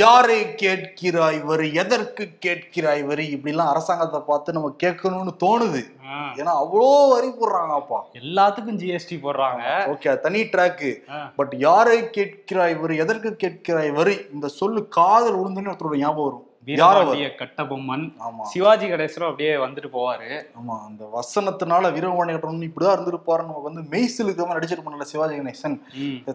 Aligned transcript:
யாரை 0.00 0.36
கேட்கிறாய் 0.60 1.38
வரி 1.48 1.66
எதற்கு 1.82 2.24
கேட்கிறாய் 2.44 3.02
வரி 3.08 3.24
இப்படிலாம் 3.36 3.70
அரசாங்கத்தை 3.72 4.20
பார்த்து 4.28 4.54
நம்ம 4.56 4.68
கேட்கணும்னு 4.82 5.32
தோணுது. 5.44 5.82
ஏன்னா 6.40 6.52
அவ்வளோ 6.62 6.86
வரி 7.12 7.28
போடுறாங்கப்பா 7.40 7.98
எல்லாத்துக்கும் 8.20 8.78
ஜிஎஸ்டி 8.82 9.16
போடுறாங்க. 9.24 9.64
ஓகே 9.92 10.14
தனி 10.26 10.40
ட்ராக்கு. 10.52 10.90
பட் 11.40 11.52
யாரை 11.66 11.98
கேட்கிறாய் 12.16 12.76
வரி 12.84 12.96
எதற்கு 13.04 13.32
கேட்கிறாய் 13.44 13.92
வரி 13.98 14.16
இந்த 14.32 14.48
சொல்லு 14.60 14.82
காதல் 14.98 15.38
உளுந்துன்னு 15.42 15.72
ஒருத்தரோட 15.72 16.00
ஞாபகம் 16.04 16.26
வரும்? 16.28 16.46
வீரபாண்டிய 16.66 17.28
கட்டபொம்மன். 17.38 18.04
ஆமா. 18.26 18.42
சிவாஜி 18.50 18.88
கணேசனும் 18.90 19.30
அப்படியே 19.30 19.54
வந்துட்டு 19.62 19.88
போவாரு. 19.94 20.28
ஆமா 20.58 20.74
அந்த 20.88 21.04
வசனத்தினால 21.18 21.90
வீரவாணி 21.96 22.34
கட்டணும் 22.34 22.68
இப்படிதான் 22.68 22.96
இருந்திருப்பாரு 22.98 23.46
நம்ம 23.48 23.62
வந்து 23.68 23.82
மெய்சில் 23.94 24.26
இருக்கிற 24.26 24.46
மாதிரி 24.48 24.60
நடிச்சிருப்போம்ல 24.60 25.08
சிவாஜி 25.14 25.36
கணேசன். 25.40 25.76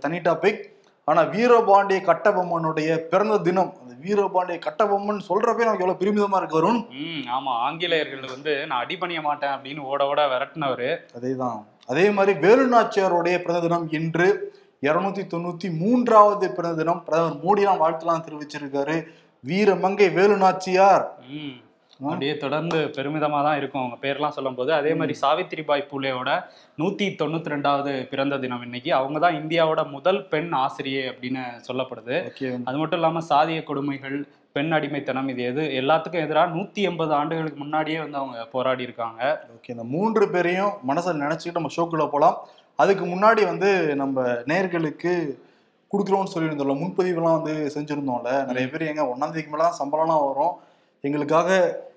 தனி 0.05 0.19
டாபிக் 0.27 0.63
ஆனா 1.07 1.21
வீரபாண்டிய 1.21 1.99
கட்டபொம்மனுடைய 1.99 2.95
பிறந்த 2.95 3.37
தினம் 3.37 3.73
அந்த 3.81 3.93
வீரபாண்டிய 4.01 4.59
கட்டபொம்மன் 4.59 5.21
சொல்றப்பே 5.29 5.63
நமக்கு 5.63 5.85
எவ்வளவு 5.85 5.99
பெருமிதமா 5.99 6.37
இருக்கு 6.37 6.57
வருண். 6.57 6.89
ம், 6.89 7.27
ஆமா. 7.27 7.49
ஆங்கிலேயர்கள் 7.49 8.29
வந்து 8.29 8.67
நான் 8.67 8.85
அடிபணிய 8.85 9.21
மாட்டேன் 9.21 9.49
அப்படின்னு 9.49 9.79
ஓட 9.79 10.05
ஓட 10.05 10.27
விரட்டினவரு. 10.27 10.97
அதேதான். 11.19 11.65
அதே 11.87 12.09
மாதிரி 12.09 12.39
வேலுநாச்சியாருடைய 12.39 13.37
பிறந்த 13.37 13.59
தினம் 13.59 13.91
இன்று 13.91 14.55
இருநூத்தி 14.81 15.23
தொண்ணூத்தி 15.33 15.77
மூன்றாவது 15.77 16.51
பிறந்த 16.51 16.77
தினம். 16.77 17.03
பிரதமர் 17.03 17.43
மோடிலாம் 17.43 17.81
வாழ்த்துலாம் 17.81 18.23
தெரிவிச்சிருக்காரு. 18.27 19.03
வீரமங்கை 19.47 20.13
வேலுநாச்சியார். 20.13 21.05
அப்படியே 22.05 22.37
தொடர்ந்து 22.37 22.79
பெருமிதமா 22.95 23.39
தான் 23.47 23.57
இருக்கும் 23.59 23.81
அவங்க 23.81 23.97
பேர்லாம் 24.05 24.35
சொல்லும்போது. 24.37 24.73
அதே 24.73 24.91
மாதிரி 24.93 25.13
சாவித்திரிபாய் 25.21 25.89
பூலேவோட 25.91 26.31
நூத்தி 26.81 27.05
தொண்ணூத்தி 27.21 27.53
ரெண்டாவது 27.53 27.93
பிறந்த 28.11 28.37
தினம் 28.43 28.65
இன்னைக்கு. 28.67 28.91
அவங்க 28.93 29.19
தான் 29.25 29.37
இந்தியாவோட 29.41 29.83
முதல் 29.95 30.19
பெண் 30.33 30.51
ஆசிரியை 30.63 31.03
அப்படின்னு 31.11 31.43
சொல்லப்படுது. 31.67 32.17
அது 32.69 32.77
மட்டும் 32.81 32.99
இல்லாம 32.99 33.23
சாதிய 33.31 33.61
கொடுமைகள் 33.63 34.17
பெண் 34.57 34.71
அடிமைத்தனம் 34.75 35.27
இது 35.31 35.41
எது 35.43 35.63
எல்லாத்துக்கும் 35.79 36.25
எதிராக 36.25 36.53
நூத்தி 36.53 36.81
எண்பது 36.89 37.11
ஆண்டுகளுக்கு 37.13 37.59
முன்னாடியே 37.63 37.97
வந்து 38.03 38.17
அவங்க 38.21 38.45
போராடி 38.53 38.83
இருக்காங்க. 38.87 39.21
ஓகே. 39.55 39.71
இந்த 39.75 39.83
மூன்று 39.95 40.25
பேரையும் 40.35 40.71
மனசில் 40.91 41.21
நினைச்சுக்கிட்டு 41.25 41.59
நம்ம 41.61 41.73
ஷோக்குள்ள 41.77 42.07
போலாம். 42.13 42.37
அதுக்கு 42.83 43.05
முன்னாடி 43.05 43.43
வந்து 43.51 43.69
நம்ம 44.03 44.23
நேர்களுக்கு 44.51 45.13
கொடுக்குறோம்னு 45.91 46.33
சொல்லியிருந்தோம்ல 46.33 46.77
முன்பதிவுலாம் 46.83 47.37
வந்து 47.39 47.53
செஞ்சிருந்தோம்ல. 47.75 48.31
நிறைய 48.45 48.65
பேர் 48.71 48.89
எங்க 48.91 49.03
ஒன்னாம் 49.13 49.33
தேதிக்கு 49.33 49.53
மேல 49.53 49.67
தான் 49.67 49.79
சம்பளம்லாம் 49.81 50.25
வரும். 50.29 50.55
எங்களுக்காக 51.01 51.49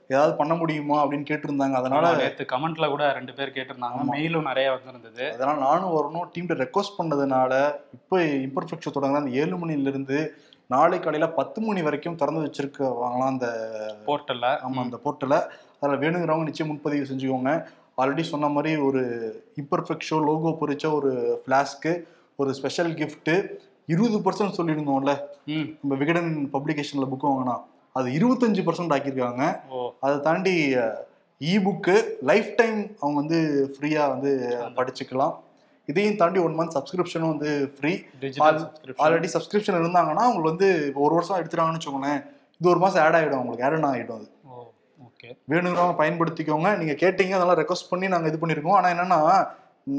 ஏதாவது 0.09 0.37
பண்ண 0.37 0.55
முடியுமா 0.55 1.07
அப்படின்னு 1.07 1.29
கேட்டிருந்தாங்க. 1.31 1.73
அதனால 1.73 2.17
நேத்து 2.17 2.45
கமெண்ட்ல 2.45 2.89
கூட 2.89 3.13
ரெண்டு 3.13 3.33
பேர் 3.33 3.51
கேட்டிருந்தாங்க. 3.51 4.01
மெயிலும் 4.11 4.43
நிறைய 4.43 4.73
வந்திருந்தது. 4.73 5.33
அதனால 5.33 5.59
நானும் 5.59 5.93
வரணும். 5.97 6.29
டீம்ல 6.35 6.57
ரெக்வஸ்ட் 6.65 6.97
பண்ணதுனால 6.99 7.53
இப்போ 7.93 8.19
இம்பர்ஃபெக்ஷன் 8.21 8.95
தொடங்குற 8.95 9.15
அந்த 9.15 9.31
ஏழு 9.31 9.57
மணில 9.57 9.87
இருந்து 9.87 10.35
நாளை 10.67 11.01
காலையில 11.01 11.33
பத்து 11.33 11.61
மணி 11.61 11.83
வரைக்கும் 11.83 12.17
திறந்து 12.17 12.41
வச்சிருக்க 12.41 12.79
வாங்கலாம் 12.79 13.27
அந்த 13.27 13.47
போர்ட்டல்ல 14.07 14.47
ஆமா 14.67 14.81
அந்த 14.81 14.99
போர்ட்டலை 15.05 15.39
அதில் 15.81 15.99
வேணுங்கிறவங்க 15.99 16.43
நிச்சயம் 16.43 16.73
முன்பதிவு 16.73 17.07
செஞ்சுக்கோங்க. 17.15 17.67
ஆல்ரெடி 17.97 18.21
சொன்ன 18.21 18.49
மாதிரி 18.49 18.77
ஒரு 18.81 19.03
இம்பர்ஃபெக்ட் 19.57 20.07
ஷோ 20.11 20.25
லோகோ 20.25 20.57
பொறிச்ச 20.61 20.93
ஒரு 20.93 21.43
ஃப்ளாஸ்க்கு 21.47 22.03
ஒரு 22.37 22.55
ஸ்பெஷல் 22.55 22.95
கிஃப்ட்டு 22.95 23.57
இருபது 23.87 24.19
பர்சன்ட் 24.19 24.57
சொல்லியிருந்தோம்ல. 24.57 25.19
ம். 25.47 25.69
நம்ம 25.83 25.97
விகடன் 25.97 26.51
பப்ளிகேஷன்ல 26.53 27.07
புக் 27.13 27.23
வாங்கினா. 27.23 27.57
அது 27.97 28.09
இருபத்தஞ்சு 28.19 28.63
பர்சன்ட் 28.67 28.95
ஆக்கியிருக்காங்க. 28.97 29.45
அதை 30.05 30.17
தாண்டி 30.29 30.55
இ 31.41 31.55
புக்கு 31.67 31.95
லைஃப் 32.31 32.51
டைம் 32.59 32.81
அவங்க 33.01 33.17
வந்து 33.23 33.39
ஃப்ரீயாக 33.75 34.13
வந்து 34.15 34.33
படிச்சுக்கலாம். 34.79 35.35
இதையும் 35.89 36.19
தாண்டி 36.19 36.41
ஒன் 36.47 36.59
மந்த் 36.59 36.75
சப்ஸ்கிரிப்ஷனும் 36.77 37.33
வந்து 37.35 37.51
ஃப்ரீ 37.77 37.93
ஆல்ரெடி 39.05 39.29
சப்ஸ்கிரிப்ஷன் 39.35 39.79
இருந்தாங்கன்னா 39.81 40.25
அவங்களுக்கு 40.27 40.53
வந்து 40.53 40.69
இப்போ 40.89 41.01
ஒரு 41.07 41.15
வருஷம் 41.19 41.39
எடுத்துட்டாங்கன்னு 41.41 41.79
வச்சுக்கோங்களேன். 41.79 42.21
இது 42.61 42.71
ஒரு 42.73 42.81
மாதம் 42.85 43.03
ஆட் 43.05 43.17
ஆகிடும் 43.19 43.39
அவங்களுக்கு. 43.39 43.65
ஆட் 43.69 43.89
ஆகிடும் 43.91 44.19
அது. 44.19 44.29
வேணுங்கிறவங்க 45.51 45.97
பயன்படுத்திக்கோங்க. 46.03 46.71
நீங்க 46.81 46.95
கேட்டீங்க 47.03 47.35
அதெல்லாம் 47.39 47.61
ரெக்வஸ்ட் 47.63 47.91
பண்ணி 47.93 48.09
நாங்க 48.15 48.29
இது 48.31 48.41
பண்ணிருக்கோம் 48.43 48.79
ஆனா 48.79 48.91
என்னன்னா 48.95 49.21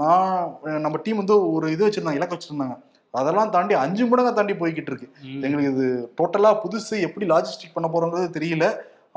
நான் 0.02 0.32
நம்ம 0.86 0.98
டீம் 1.06 1.22
வந்து 1.24 1.36
ஒரு 1.56 1.68
இது 1.76 1.86
வச்சிருந்தாங்க 1.86 2.20
இலக்கு 2.20 2.38
வச்சிருந்தாங்க. 2.38 2.76
அதெல்லாம் 3.14 3.50
தாண்டி 3.56 3.74
அஞ்சு 3.84 4.04
மடங்கா 4.06 4.32
தாண்டி 4.36 4.54
போய்கிட்டு 4.60 4.92
இருக்கு 4.92 5.08
எங்களுக்கு 5.46 5.72
இது 5.74 5.88
டோட்டலா 6.20 6.52
புதுசு 6.64 6.96
எப்படி 7.08 7.26
லாஜிஸ்டிக் 7.32 7.74
பண்ண 7.74 7.88
போறோங்கிறது 7.94 8.28
தெரியல. 8.38 8.66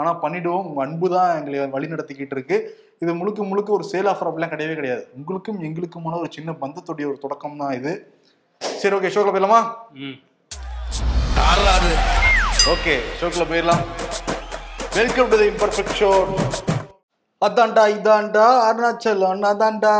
ஆனா 0.00 0.10
பண்ணிடுவோம். 0.22 0.64
உங்க 0.68 0.80
அன்பு 0.82 1.06
தான் 1.14 1.28
எங்களை 1.40 1.66
வழி 1.74 1.86
நடத்திக்கிட்டு 1.92 2.34
இருக்கு 2.36 2.56
இது 3.02 3.12
முழுக்க 3.14 3.44
முழுக்க 3.50 3.70
ஒரு 3.72 3.84
சேல் 3.92 4.08
ஆஃபர் 4.12 4.28
அப்படிலாம் 4.30 4.52
கிடையவே 4.54 4.74
கிடையாது. 4.78 5.02
உங்களுக்கும் 5.18 5.60
எங்களுக்குமான 5.68 6.18
ஒரு 6.22 6.30
சின்ன 6.36 6.52
பந்தத்துடைய 6.62 7.06
ஒரு 7.10 7.18
தொடக்கம் 7.24 7.60
தான் 7.62 7.74
இது. 7.78 7.92
சரி 8.80 8.96
ஓகே 8.98 9.12
ஷோக்கில் 9.14 9.34
போயிடலாமா? 9.34 9.60
ம். 10.04 10.16
ஓகே 12.74 12.94
ஷோக்கில் 13.20 13.48
போயிடலாம். 13.52 13.84
Welcome 14.98 15.30
to 15.32 15.38
the 15.42 15.48
imperfect 15.54 15.96
show 16.00 16.10
அதான்டா 17.46 17.82
இதான்டா 17.94 18.44
அருணாச்சலம் 18.66 19.42
அதான்டா. 19.48 19.92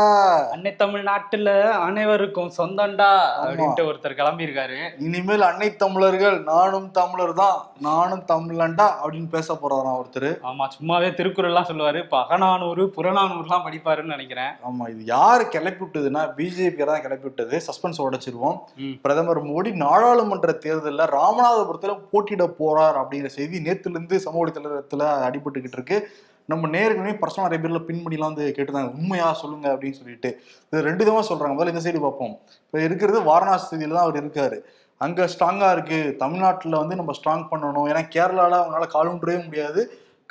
அன்னை 0.53 0.71
தமிழ்நாட்டுல 0.81 1.49
அனைவருக்கும் 1.87 2.51
சொந்தம்டா 2.57 3.09
அப்படின்ட்டு 3.41 3.83
ஒருத்தர் 3.89 4.15
கிளம்பியிருக்காரு. 4.19 4.77
இனிமேல் 5.07 5.45
அன்னை 5.49 5.69
தமிழர்கள் 5.83 6.37
நானும் 6.51 6.87
தமிழர் 6.99 7.33
தான் 7.41 7.57
நானும் 7.87 8.23
தமிழன்டா 8.31 8.87
அப்படின்னு 9.01 9.29
பேச 9.35 9.57
போறாராம் 9.61 9.99
ஒருத்தர். 10.01 10.29
ஆமா 10.49 10.67
சும்மாவே 10.75 11.09
திருக்குறள்லாம் 11.19 11.69
சொல்லுவாரு. 11.71 12.01
இப்ப 12.05 12.17
அகநானூறு 12.23 12.85
புறநானூறுலாம் 12.97 13.65
படிப்பாருன்னு 13.67 14.15
நினைக்கிறேன். 14.15 14.53
ஆமா 14.69 14.87
இது 14.93 15.03
யாரு 15.15 15.45
கிளப்பி 15.55 15.83
விட்டதுன்னா 15.85 16.23
பிஜேபி 16.37 16.87
தான் 16.91 17.03
கிளப்பி 17.07 17.27
விட்டது 17.29 17.57
சஸ்பென்ஸ் 17.67 18.03
உடைச்சிருவோம். 18.07 18.59
பிரதமர் 19.05 19.41
மோடி 19.51 19.73
நாடாளுமன்ற 19.85 20.53
தேர்தலில் 20.67 21.11
ராமநாதபுரத்துல 21.17 21.95
போட்டியிட 22.13 22.47
போறார் 22.61 22.99
அப்படிங்கிற 23.01 23.31
செய்தி 23.39 23.65
நேத்துல 23.67 23.97
இருந்து 23.99 24.23
சமூக 24.27 24.43
வலைத்தளத்துல 24.43 25.11
அடிபட்டுக்கிட்டு 25.27 25.79
இருக்கு. 25.81 25.99
நம்ம 26.45 26.67
நேர்களுமே 26.67 27.11
பர்சனல் 27.21 27.45
நிறைய 27.47 27.59
பேர்ல 27.63 27.79
பின் 27.79 28.03
பண்ணிலாம் 28.05 28.31
வந்து 28.31 28.53
கேட்டிருந்தாங்க. 28.57 28.91
உண்மையா 28.93 29.33
சொல்லுங்க 29.33 29.67
அப்படின்னு 29.73 29.99
சொல்லிட்டு. 29.99 30.29
இது 30.71 30.81
ரெண்டு 30.81 31.05
விதமா 31.05 31.21
சொல்றாங்க. 31.29 31.53
முதல்ல 31.55 31.73
இந்த 31.75 31.83
சைடு 31.85 32.01
பார்ப்போம். 32.01 32.33
இப்போ 32.65 32.81
இருக்கிறது 32.81 33.21
வாரணாசி 33.21 33.65
செய்தியில 33.71 33.95
தான் 33.97 34.05
அவர் 34.07 34.19
இருக்காரு. 34.23 34.59
அங்க 34.97 35.29
ஸ்ட்ராங்கா 35.33 35.71
இருக்கு. 35.71 36.15
தமிழ்நாட்டுல 36.19 36.77
வந்து 36.77 36.95
நம்ம 36.95 37.11
ஸ்ட்ராங் 37.11 37.47
பண்ணணும். 37.51 37.87
ஏன்னா 37.91 38.03
கேரளால 38.15 38.53
அவங்களால 38.61 38.87
காலூன்றவே 38.93 39.45
முடியாது. 39.45 39.81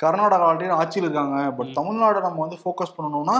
கர்நாடகா 0.03 0.45
ஆல்ரெடி 0.51 0.69
ஆட்சியில் 0.69 1.05
இருக்காங்க. 1.09 1.51
பட். 1.51 1.67
தமிழ்நாடை 1.67 2.21
நம்ம 2.21 2.47
வந்து 2.47 2.57
ஃபோக்கஸ் 2.63 2.95
பண்ணணும்னா 2.97 3.35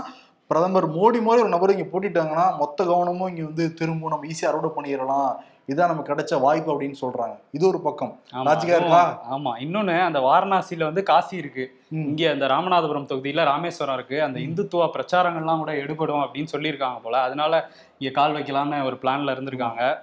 பிரதமர் 0.47 0.87
மோடி 0.89 1.19
மாதிரி 1.21 1.41
ஒரு 1.41 1.49
நபர் 1.49 1.73
இங்க 1.75 1.85
போட்டிட்டாங்கன்னா 1.91 2.57
மொத்த 2.57 2.85
கவனமும் 2.85 3.29
இங்க 3.29 3.43
வந்து 3.43 3.73
திரும்பவும் 3.73 4.13
நம்ம 4.13 4.27
ஈஸியா 4.31 4.49
அறுவடை 4.49 4.69
பண்ணிடலாம். 4.75 5.31
இதான் 5.67 5.87
நமக்கு 5.87 6.13
கிடைச்ச 6.13 6.39
வாய்ப்பு 6.39 6.69
அப்படின்னு 6.71 6.95
சொல்றாங்க. 7.01 7.35
இது 7.51 7.67
ஒரு 7.67 7.79
பக்கம். 7.81 8.19
லாஜிக்கா 8.33 8.75
இருக்கா? 8.75 9.27
ஆமா 9.31 9.51
இன்னொன்னு 9.59 10.03
அந்த 10.03 10.19
வாரணாசியில 10.19 10.83
வந்து 10.83 11.03
காசி 11.03 11.37
இருக்கு. 11.37 11.79
இங்க 11.89 12.31
அந்த 12.31 12.47
ராமநாதபுரம் 12.47 13.09
தொகுதியில 13.11 13.43
ராமேஸ்வரம் 13.43 13.95
இருக்கு. 13.95 14.23
அந்த 14.23 14.39
இந்துத்துவ 14.39 14.89
பிரச்சாரங்கள்லாம் 14.97 15.57
கூட 15.57 15.73
எடுபடும் 15.73 16.21
அப்படின்னு 16.21 16.47
சொல்லியிருக்காங்க 16.51 16.99
போல. 17.01 17.21
அதனால 17.21 17.69
இங்க 17.97 18.13
கால் 18.13 18.33
வைக்கலாம்னு 18.33 18.85
ஒரு 18.85 18.97
பிளான்ல 19.01 19.35
இருந்திருக்காங்க. 19.35 19.97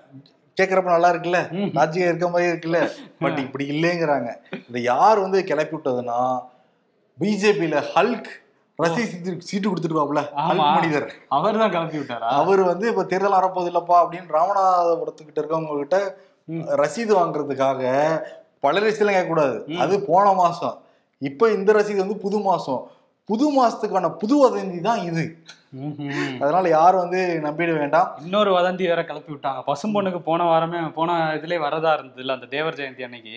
கேக்குறப்ப 0.60 0.82
நல்லா 0.82 1.10
இருக்குல்ல. 1.12 1.40
லாஜிக்கா 1.78 2.08
இருக்க 2.10 2.28
மாதிரி 2.28 2.50
இருக்குல்ல? 2.50 2.90
பட் 3.18 3.38
இப்படி 3.38 3.66
இல்லைங்கிறாங்க. 3.70 4.30
இதை 4.68 4.82
யார் 4.82 5.18
வந்து 5.18 5.44
கிளப்பி 5.44 5.76
விட்டதுன்னா 5.76 6.20
பிஜேபியில 7.20 7.82
ஹல்க் 7.94 8.41
ரசி 8.78 9.02
சீட்டு 9.48 9.66
கொடுத்துருவாப்ல. 9.68 10.20
மனிதர் 10.76 11.08
அவர் 11.36 11.60
தான் 11.62 11.72
கிளப்பி 11.74 11.98
விட்டாரா 12.00 12.28
அவர் 12.40 12.62
வந்து 12.70 12.86
இப்ப 12.92 13.04
தேர்தல் 13.10 13.38
வரப்போது 13.38 13.70
இல்லப்பா 13.72 13.96
அப்படின்னு 14.02 14.36
ராமநாதபுரத்துக்கிட்ட 14.38 15.42
இருக்கவங்க 15.42 15.78
கிட்ட. 15.82 15.98
ரசீது 16.82 17.12
வாங்குறதுக்காக 17.18 17.82
பல 18.64 18.80
ரசீதுலாம் 18.84 19.16
கேட்கக்கூடாது. 19.16 19.56
அது 19.84 19.94
போன 20.10 20.26
மாசம் 20.42 20.76
இப்ப 21.22 21.50
இந்த 21.58 21.70
ரசீது 21.78 22.04
வந்து 22.04 22.18
புது 22.24 22.40
மாசம் 22.48 22.82
புது 23.28 23.46
மாசத்துக்கான 23.56 24.06
புது 24.20 24.36
வதந்தி 24.42 24.78
தான் 24.86 25.02
இது. 25.08 25.24
அதனால 26.42 26.64
யாரும் 26.74 27.02
வந்து 27.02 27.20
நம்பிட 27.44 27.70
வேண்டாம் 27.78 28.08
இன்னொரு 28.24 28.50
வதந்தி 28.56 28.84
வேற 28.90 29.02
கிளப்பி 29.10 29.30
விட்டாங்க 29.32 29.60
பசும்பொண்ணுக்கு 29.68 30.20
போன 30.26 30.46
வாரமே 30.50 30.80
போன 30.98 31.14
இதுலயே 31.36 31.60
வரதா 31.66 31.92
இருந்ததுல 31.98 32.34
அந்த 32.36 32.48
தேவர் 32.54 32.78
ஜெயந்தி 32.80 33.06
அன்னைக்கு. 33.06 33.36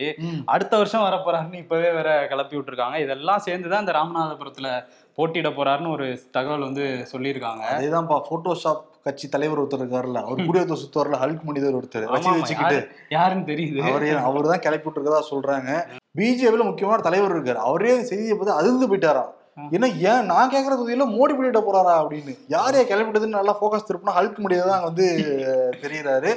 அடுத்த 0.54 0.74
வருஷம் 0.82 1.06
வரப்போறாருன்னு 1.08 1.62
இப்பவே 1.64 1.92
வேற 2.00 2.10
கிளப்பி 2.32 2.58
விட்டுருக்காங்க 2.58 3.00
இதெல்லாம் 3.06 3.46
சேர்ந்துதான் 3.48 3.86
இந்த 3.86 3.96
ராமநாதபுரத்துல 4.00 4.72
போட்டியிட 5.16 5.50
போறாருன்னு 5.50 5.92
ஒரு 5.92 6.22
தகவல் 6.32 6.60
வந்து 6.60 7.08
சொல்லியிருக்காங்க. 7.12 7.64
அதேதான்ப்பா 7.72 8.22
போட்டோஷாப் 8.30 8.82
கட்சி 9.04 9.30
தலைவர் 9.30 9.62
ஒருத்தர் 9.62 9.82
இருக்காருல்ல 9.82 10.22
அவர் 10.22 10.46
குடியரசு 10.46 10.76
சுத்துவார்ல 10.76 11.18
ஹல்க் 11.18 11.44
மனிதர் 11.44 11.76
ஒருத்தர். 11.76 12.06
வச்சுக்கிட்டு. 12.32 12.76
யாரு- 12.76 12.88
யாருன்னு 13.10 13.46
தெரியுது. 13.46 13.90
அவரே 13.90 14.10
அவர் 14.10 14.46
தான் 14.46 14.60
கிளப்பி 14.60 14.90
விட்டுருக்கதா 14.90 15.22
சொல்றாங்க. 15.30 15.86
பிஜேபியில 16.18 16.64
முக்கியமான 16.64 17.02
தலைவர் 17.02 17.36
இருக்காரு. 17.36 17.56
அவரே 17.56 18.02
செய்தியை 18.02 18.34
பார்த்து 18.34 18.54
அதிர்ந்து 18.54 18.88
போயிட்டாராம். 18.88 19.32
ஏன்னா 19.72 19.98
ஏன் 19.98 20.26
நான் 20.26 20.52
கேட்கற 20.52 20.74
தொகுதியில 20.76 21.06
மோடி 21.10 21.34
பண்ணிட்ட 21.34 21.62
போறாரா 21.62 21.94
அப்படின்னு. 21.98 22.38
யாரையா 22.48 22.84
கிளப்பிட்டதுன்னு 22.84 23.38
நல்லா 23.40 23.58
ஃபோக்கஸ் 23.60 23.88
திருப்பினா 23.88 24.10
ஹல்க் 24.10 24.38
முடியாது 24.38 24.70
தான் 24.70 24.84
வந்து 24.84 25.06
தெரியுறாரு. 25.84 26.32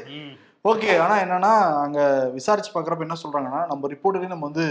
ஓகே 0.64 0.98
ஆனா 0.98 1.22
என்னன்னா 1.22 1.80
அங்க 1.82 2.30
விசாரிச்சு 2.32 2.70
பாக்குறப்ப 2.74 3.00
என்ன 3.00 3.14
சொல்றாங்கன்னா 3.22 3.66
நம்ம 3.66 3.88
ரிப்போர்ட்டரையும் 3.88 4.26
நம்ம 4.26 4.44
வந்து 4.50 4.64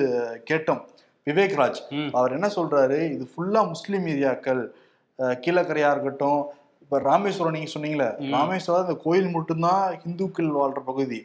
கேட்டோம். 0.49 0.81
விவேக் 1.27 1.57
ராஜ். 1.61 1.79
ம். 1.91 2.09
அவர் 2.11 2.31
என்ன 2.31 2.47
சொல்றாரு? 2.55 2.99
இது 3.11 3.29
ஃபுல்லா 3.31 3.67
முஸ்லீம் 3.67 4.05
ஏரியாக்கள் 4.05 4.61
கீழக்கரையா 5.43 5.91
இருக்கட்டும் 5.91 6.39
இப்ப 6.81 6.99
ராமேஸ்வரம் 6.99 7.55
நீங்க 7.55 7.69
சொன்னீங்களே. 7.73 8.07
ராமேஸ்வரம் 8.31 8.83
இந்த 8.85 9.01
கோயில் 9.03 9.29
மட்டும்தான் 9.29 9.97
இந்துக்கள் 10.05 10.51
வாழ்ற 10.57 10.79
பகுதி. 10.85 11.17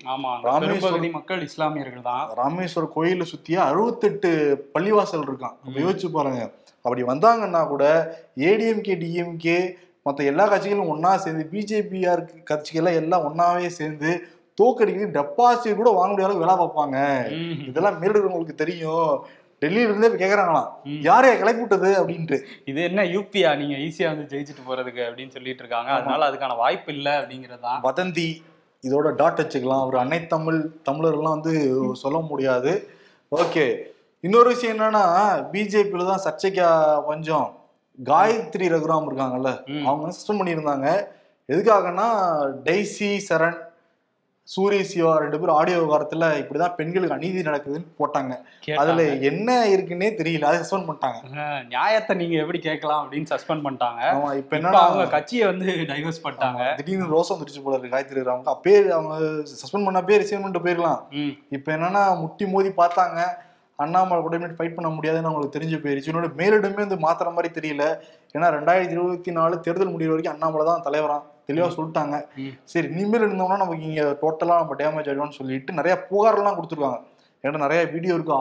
ராமேஸ்வரம் 0.44 1.10
மக்கள் 1.10 1.42
இஸ்லாமியர்கள் 1.42 2.02
தான். 2.02 2.24
ராமேஸ்வரம் 2.34 2.92
கோயிலை 2.94 3.26
சுத்தியே 3.32 3.56
அறுபத்தெட்டு 3.66 4.30
பள்ளிவாசல் 4.74 5.26
இருக்கான். 5.28 5.54
யோசிச்சு 5.82 6.10
பாருங்க. 6.10 6.42
அப்படி 6.84 7.02
வந்தாங்கன்னா 7.02 7.68
கூட 7.68 7.84
ஏடிஎம்கே 8.48 8.94
டிஎம்கே 9.02 9.58
மத்த 10.06 10.24
எல்லா 10.24 10.48
கட்சிகளும் 10.48 10.88
ஒண்ணா 10.88 11.16
சேர்ந்து 11.16 11.48
பிஜேபிஆர் 11.52 12.22
கட்சிகள் 12.44 12.98
எல்லாம் 13.00 13.26
ஒண்ணாவே 13.28 13.66
சேர்ந்து 13.66 14.10
தோக்கடிக்கு 14.58 15.04
டெபாசிட் 15.16 15.76
கூட 15.76 15.90
வாங்க 15.90 16.10
முடியாத 16.12 16.32
அளவுக்கு 16.32 16.44
வேலை 16.44 16.56
பார்ப்பாங்க. 16.62 16.96
இதெல்லாம் 17.68 18.02
மேலிடங்களுக்கு 18.02 18.54
தெரியும். 18.54 19.12
டெல்லியில 19.62 19.88
இருந்தே 19.88 20.06
இப்ப 20.06 20.24
கேக்குறாங்களாம். 20.24 20.68
ம். 20.84 21.00
யாரையா 21.00 21.36
கிளப்பி 21.36 21.58
விட்டது 21.58 21.90
அப்படின்ட்டு. 22.02 22.40
இது 22.64 22.82
என்ன 22.82 23.02
யூபியா 23.04 23.56
நீங்க 23.56 23.74
ஈஸியா 23.74 24.16
வந்து 24.16 24.38
ஜெயிச்சுட்டு 24.38 24.70
போறதுக்கு 24.70 25.02
அப்படின்னு 25.02 25.28
சொல்லிட்டு 25.28 25.64
இருக்காங்க. 25.64 25.90
அதனால 25.90 26.30
அதுக்கான 26.30 26.56
வாய்ப்பு 26.56 26.94
இல்ல 26.94 27.20
அப்படிங்கிறது 27.20 27.80
வதந்தி 27.82 28.42
இதோட 28.82 29.14
டாட் 29.14 29.40
வச்சுக்கலாம். 29.40 29.86
ஒரு 29.86 29.98
அன்னை 29.98 30.26
தமிழ் 30.26 30.70
தமிழர்லாம் 30.90 31.38
வந்து 31.38 31.80
சொல்ல 31.92 32.18
முடியாது. 32.18 32.90
ஓகே. 33.36 33.78
இன்னொரு 34.20 34.48
விஷயம் 34.48 34.78
என்னன்னா 34.78 35.02
பிஜேபியில 35.52 36.06
தான் 36.06 36.22
சர்ச்சைக்கா 36.26 36.68
கொஞ்சம் 37.04 37.56
காயத்ரி 38.04 38.68
ரகுராம் 38.68 39.06
இருக்காங்கல்ல. 39.08 39.82
அவங்க 39.84 40.08
சஸ்பெண்ட் 40.08 40.40
பண்ணியிருந்தாங்க? 40.40 41.06
எதுக்காகன்னா 41.52 42.08
டெய்சி 42.64 43.20
சரண் 43.28 43.58
சூரிய 44.44 44.84
சிவா 44.84 45.18
ரெண்டு 45.18 45.40
பேரும் 45.40 45.54
ஆடியோ 45.54 45.78
விவகாரத்துல 45.78 46.38
இப்படிதான் 46.40 46.74
பெண்களுக்கு 46.74 47.14
அநீதி 47.14 47.42
நடக்குதுன்னு 47.50 47.86
போட்டாங்க. 47.98 48.40
அதுல. 48.76 49.02
என்ன 49.04 49.66
இருக்குன்னே 49.66 50.08
தெரியல. 50.20 50.42
அதை 50.42 50.58
சஸ்பெண்ட் 50.60 50.88
பண்ணிட்டாங்க. 50.88 51.64
நியாயத்தை 51.68 52.16
நீங்க 52.16 52.36
எப்படி 52.36 52.58
கேட்கலாம் 52.58 53.04
அப்படின்னு 53.04 53.30
சஸ்பெண்ட் 53.30 53.64
பண்ணிட்டாங்க. 53.66 54.34
இப்ப 54.36 54.56
என்னன்னா 54.56 54.72
அவங்க 54.72 55.06
கட்சியை 55.06 55.46
வந்து 55.46 55.66
டைவர்ஸ் 55.66 56.22
பண்ணிட்டாங்க. 56.24 56.74
திடீர்னு 56.76 57.20
ரோசம் 57.20 57.36
வந்துருச்சு 57.36 57.62
போல 57.62 57.76
இருக்கு. 57.76 57.96
காயத்ரி 57.96 58.18
ரகுராமுக்கு 58.18 58.54
அப்பயே 58.54 58.88
அவங்க 58.88 59.14
சஸ்பெண்ட் 59.52 59.84
பண்ண 59.84 60.04
பேர் 60.04 60.22
ரிசைன் 60.22 60.42
பண்ணிட்டு 60.42 60.68
போயிடலாம் 60.68 61.00
ம். 61.10 61.32
இப்ப 61.50 61.72
என்னன்னா 61.72 62.18
முட்டி 62.20 62.46
மோதி 62.46 62.68
பார்த்தாங்க. 62.68 63.20
அண்ணாமலை 63.76 64.22
கூட 64.22 64.36
ஃபைட் 64.36 64.74
பண்ண 64.74 64.90
முடியாதுன்னு 64.90 65.28
அவங்களுக்கு 65.28 65.58
தெரிஞ்சு 65.58 65.82
போயிருச்சு. 65.82 66.06
இன்னொரு 66.06 66.30
மேலிடமே 66.36 66.74
வந்து 66.74 66.96
மாத்துற 66.96 67.32
மாதிரி 67.32 67.48
தெரியல. 67.60 67.84
ஏன்னா 68.32 68.48
ரெண்டாயிரத்தி 68.56 68.90
இருபத்தி 68.90 69.30
நாலு 69.30 69.60
தேர்தல் 69.60 69.88
முடிகிற 69.88 70.08
வரைக்கும் 70.08 70.32
அண்ணாமலை 70.32 70.66
தான் 70.66 70.82
தலைவரா 70.82 71.30
தெளிவா 71.46 71.70
சொல்லிட்டாங்க. 71.76 72.24
சரி 72.64 72.88
இனிமேல் 72.88 73.20
இருந்தோம்னா 73.20 73.56
நமக்கு 73.56 73.80
இங்க 73.80 74.18
டோட்டலா 74.22 74.46
நம்ம 74.46 74.74
டேமேஜ் 74.74 75.04
ஆயிடும்னு 75.04 75.30
சொல்லிட்டு 75.30 75.72
நிறைய 75.72 76.06
புகார்லாம் 76.10 76.58
கொடுத்துருக்காங்க. 76.58 77.02
ஏன்னா 77.42 77.58
நிறைய 77.58 77.84
வீடியோ 77.84 78.14
இருக்கு 78.14 78.34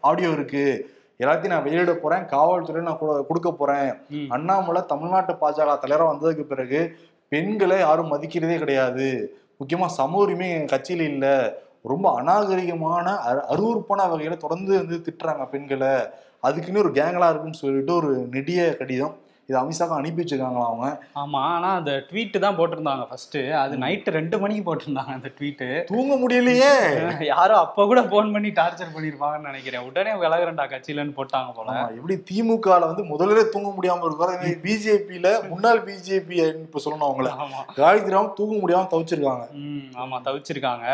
ஆடியோ 0.00 0.28
இருக்கு. 0.28 0.96
எல்லாத்தையும் 1.18 1.46
நான் 1.46 1.62
வெளியிட 1.62 1.94
போறேன். 1.94 2.26
காவல்துறை 2.26 2.82
நான் 2.82 2.98
கொடு- 3.00 3.26
கொடுக்க 3.26 3.52
போறேன். 3.52 3.94
அண்ணாமலை 4.28 4.86
தமிழ்நாட்டு 4.86 5.32
பாஜக 5.32 5.78
தலைவரா 5.78 6.16
வந்ததுக்கு 6.16 6.42
பிறகு 6.42 6.96
பெண்களை 7.28 7.78
யாரும் 7.78 8.12
மதிக்கிறதே 8.12 8.58
கிடையாது. 8.58 9.36
முக்கியமா 9.58 9.86
சம 9.86 10.16
உரிமை 10.16 10.52
கட்சியில 10.52 11.00
இல்ல. 11.00 11.54
ரொம்ப 11.82 12.22
அநாகரிகமான 12.22 13.18
அரு- 13.28 13.42
அருவருப்பான 13.48 14.02
வகையில 14.06 14.36
தொடர்ந்து 14.36 14.76
வந்து 14.76 15.02
திட்டுறாங்க 15.02 15.48
பெண்களை. 15.48 16.00
அதுக்குன்னு 16.40 16.78
ஒரு 16.78 16.88
கேங்கலா 16.88 17.28
இருக்குன்னு 17.28 17.54
சொல்லிட்டு 17.54 17.94
ஒரு 17.94 18.28
நெடிய 18.30 18.76
கடிதம். 18.76 19.16
இது 19.48 19.56
அமித்ஷாக்கு 19.58 19.94
அனுப்பி 19.96 20.20
வச்சிருக்காங்களா 20.20 20.64
அவங்க? 20.66 20.86
ஆமா 21.20 21.42
ஆனா 21.52 21.68
அந்த 21.78 21.92
ட்வீட் 22.08 22.34
தான் 22.44 22.56
போட்டிருந்தாங்க 22.56 23.04
ஃபர்ஸ்ட் 23.08 23.36
அது 23.60 23.74
நைட்டு 23.84 24.14
ரெண்டு 24.16 24.36
மணிக்கு 24.42 24.64
போட்டிருந்தாங்க 24.66 25.12
அந்த 25.16 25.28
ட்வீட் 25.38 25.62
தூங்க 25.90 26.16
முடியலையே. 26.22 26.72
யாரும் 27.30 27.60
அப்ப 27.60 27.86
கூட 27.90 28.00
போன் 28.10 28.32
பண்ணி 28.34 28.50
டார்ச்சர் 28.58 28.92
பண்ணிருப்பாங்கன்னு 28.96 29.48
நினைக்கிறேன். 29.50 29.86
உடனே 29.88 30.12
விலகுறேன்டா 30.22 30.66
கட்சியிலன்னு 30.72 31.16
போட்டாங்க 31.20 31.52
போல. 31.58 31.76
எப்படி 31.98 32.16
திமுகல 32.30 32.90
வந்து 32.90 33.04
முதல்ல 33.12 33.44
தூங்க 33.54 33.70
முடியாம 33.78 34.04
இருக்காரு 34.08 34.52
பிஜேபியில 34.66 35.30
முன்னாள் 35.50 35.82
பிஜேபி 35.88 36.36
இப்ப 36.66 36.82
சொல்லணும் 36.86 37.08
அவங்கள. 37.08 37.30
ஆமா. 37.46 37.62
காயத்ரியாவும் 37.78 38.36
தூங்க 38.40 38.54
முடியாம 38.60 38.90
தவிச்சிருக்காங்க. 38.92 39.46
ம் 39.62 39.88
ஆமா 40.04 40.18
தவிச்சிருக்காங்க. 40.28 40.86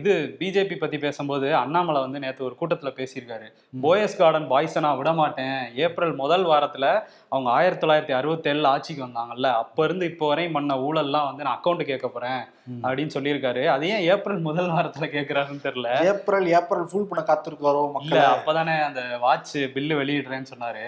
இது 0.00 0.10
பிஜேபி 0.40 0.78
பத்தி 0.80 1.00
பேசும்போது 1.04 1.46
அண்ணாமலை 1.62 2.02
வந்து 2.06 2.24
நேத்து 2.24 2.48
ஒரு 2.48 2.58
கூட்டத்துல 2.62 2.92
பேசியிருக்காரு. 2.98 3.46
போயஸ் 3.84 4.18
கார்டன் 4.18 4.50
பாய்ஸை 4.50 4.82
நான் 4.84 4.98
விட 5.02 5.12
மாட்டேன் 5.22 5.56
ஏப்ரல் 5.84 6.18
முதல் 6.24 6.48
வாரத்துல 6.50 6.86
அவங்க 7.32 7.48
ஆயிரத்தி 7.58 7.82
தொள்ளாயிரத்தி 7.82 8.14
அறுபத்தேழில் 8.14 8.70
ஆட்சிக்கு 8.70 9.02
வந்தாங்கல்ல 9.04 9.50
அப்போ 9.58 9.82
இருந்து 9.84 10.06
இப்போ 10.06 10.26
வரையும் 10.28 10.56
பண்ண 10.56 10.74
ஊழல்லாம் 10.80 11.28
வந்து 11.28 11.44
நான் 11.44 11.56
அக்கௌண்ட்டு 11.56 11.86
கேட்க 11.86 12.06
போகிறேன் 12.08 12.42
அப்படின்னு 12.82 13.14
சொல்லியிருக்காரு. 13.14 13.66
அது 13.66 13.88
ஏன் 13.88 14.02
ஏப்ரல் 14.08 14.40
முதல் 14.40 14.68
வாரத்துல 14.68 15.06
கேக்குறாருன்னு 15.08 15.64
தெரியல. 15.64 15.90
ஏப்ரல் 16.04 16.46
ஏப்ரல் 16.50 16.84
ஃபுல் 16.84 17.06
பண்ண 17.06 17.24
காத்திருக்காரோ 17.24 17.82
இல்ல 17.82 17.92
மக்கள். 17.92 18.22
அப்பதானே 18.34 18.84
அந்த 18.84 19.18
வாட்ச் 19.20 19.56
பில்லு 19.74 19.94
வெளியிடுறேன்னு 19.94 20.50
சொன்னாரு. 20.52 20.84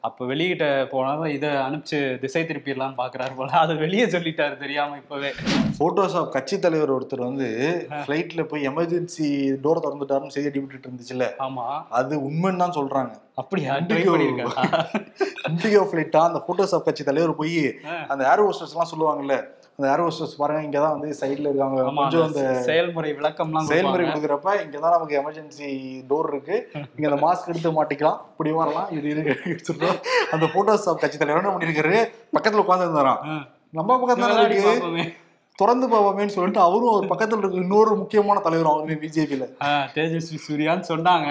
அப்ப 0.00 0.26
வெளியிட்ட 0.26 0.88
போனதும் 0.90 1.26
இதை 1.28 1.48
அனுப்பிச்சு 1.66 2.18
திசை 2.18 2.42
திருப்பிடலாம்னு 2.44 2.96
பாக்குறாரு 2.96 3.34
போல. 3.34 3.50
அதை 3.58 3.76
வெளியே 3.76 4.04
சொல்லிட்டாரு 4.06 4.56
தெரியாம 4.58 4.96
இப்பவே. 4.96 5.32
போட்டோஸ் 5.80 6.16
ஆஃப் 6.16 6.32
கட்சி 6.32 6.58
தலைவர் 6.58 6.90
ஒருத்தர் 6.90 7.18
வந்து 7.20 7.48
ஃபிளைட்ல 8.00 8.42
போய் 8.44 8.68
எமர்ஜென்சி 8.68 9.28
டோர் 9.62 9.84
திறந்துட்டாருன்னு 9.84 10.28
செய்தி 10.28 10.48
அடிபட்டு 10.48 10.88
இருந்துச்சுல்ல 10.88 11.28
ஆமா. 11.38 11.66
அது 11.92 12.16
உண்மைன்னு 12.28 12.56
தான் 12.56 12.76
சொல்றாங்க. 12.80 13.12
அப்படியா? 13.34 13.74
ட்ரை. 13.88 14.00
பண்ணிருக்காரா? 14.06 14.64
இண்டிகோ 15.50 15.82
ஃபிளைட்டா 15.90 16.20
அந்த 16.20 16.44
போட்டோஸ் 16.48 16.74
ஆஃப் 16.74 16.84
கட்சி 16.84 17.04
தலைவர் 17.04 17.36
போய். 17.36 17.62
அந்த 18.08 18.22
ஏர் 18.30 18.42
ஹோஸ்டர்ஸ் 18.42 18.74
எல்லாம் 18.74 18.92
சொல்லுவாங்கல்ல 18.92 19.36
அந்த 19.80 19.92
ஏர் 19.92 20.00
ஹோஸ்டர்ஸ் 20.00 20.38
பாருங்க 20.38 20.62
இங்கதான் 20.66 20.98
வந்து 20.98 21.16
சைடுல 21.20 21.48
இருக்காங்க. 21.48 21.82
கொஞ்சம் 21.96 22.24
அந்த 22.24 22.40
செயல்முறை 22.62 23.12
விளக்கம்லாம் 23.12 23.68
செயல்முறை. 23.70 24.06
கொடுக்குறப்ப 24.08 24.56
இங்கதான் 24.64 24.94
நமக்கு 24.96 25.14
எமர்ஜென்சி 25.20 25.68
டோர் 26.10 26.28
இருக்கு. 26.28 26.56
இங்க 26.96 27.10
அந்த 27.10 27.26
மாஸ்க் 27.26 27.48
எடுத்து 27.48 27.70
மாட்டிக்கலாம். 27.72 28.18
இப்படி 28.32 28.50
வரலாம் 28.50 28.90
இது 28.90 29.08
இருக்கு. 29.08 29.88
அந்த 30.30 30.46
போட்டோஸ் 30.46 30.86
ஆஃப் 30.86 31.00
கட்சி 31.00 31.18
தலைவர் 31.18 31.44
என்ன 31.44 31.56
பண்ணிருக்காரு 31.56 31.96
பக்கத்துல 32.32 33.06
ஆ. 33.06 33.46
நம்ம 33.70 33.96
பக்கத்துல 33.96 34.18
தானே 34.18 34.44
இருக்கு. 34.44 35.12
திறந்து 35.58 35.86
பார்ப்போமேன்னு 35.88 36.34
சொல்லிட்டு 36.34 36.60
அவரும் 36.60 36.90
ஒரு 36.90 37.06
பக்கத்துல 37.06 37.38
இருக்க 37.38 37.56
இன்னொரு 37.56 37.96
முக்கியமான 37.96 38.40
தலைவர் 38.40 38.72
அவருமே 38.72 38.96
பிஜேபியில 39.02 39.46
தேஜஸ்வி 39.94 40.38
சூர்யான்னு 40.46 40.84
சொன்னாங்க. 40.88 41.30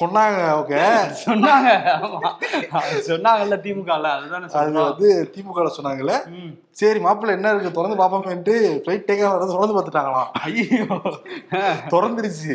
சொன்னாங்க 0.00 0.40
ஓகே 0.60 0.80
சொன்னாங்க. 1.26 1.68
சொன்னாங்கல்ல 3.08 3.56
திமுகல. 3.62 4.08
அதுதானே 4.16 4.46
அது 4.52 4.72
வந்து 4.72 5.32
திமுக 5.36 5.66
சொன்னாங்கல்ல. 5.68 6.14
சரி 6.76 6.98
மாப்பிள்ள 7.02 7.34
என்ன 7.34 7.50
இருக்கு? 7.52 7.70
திறந்து 7.72 7.96
பார்ப்போமேன்ட்டு 7.98 8.54
ஃபிளைட் 8.78 9.04
டேக் 9.06 9.22
ஆகிறது 9.26 9.52
திறந்து 9.52 9.74
பார்த்துட்டாங்களாம் 9.76 10.30
ஐயோ. 10.40 10.96
திறந்துருச்சு. 11.92 12.54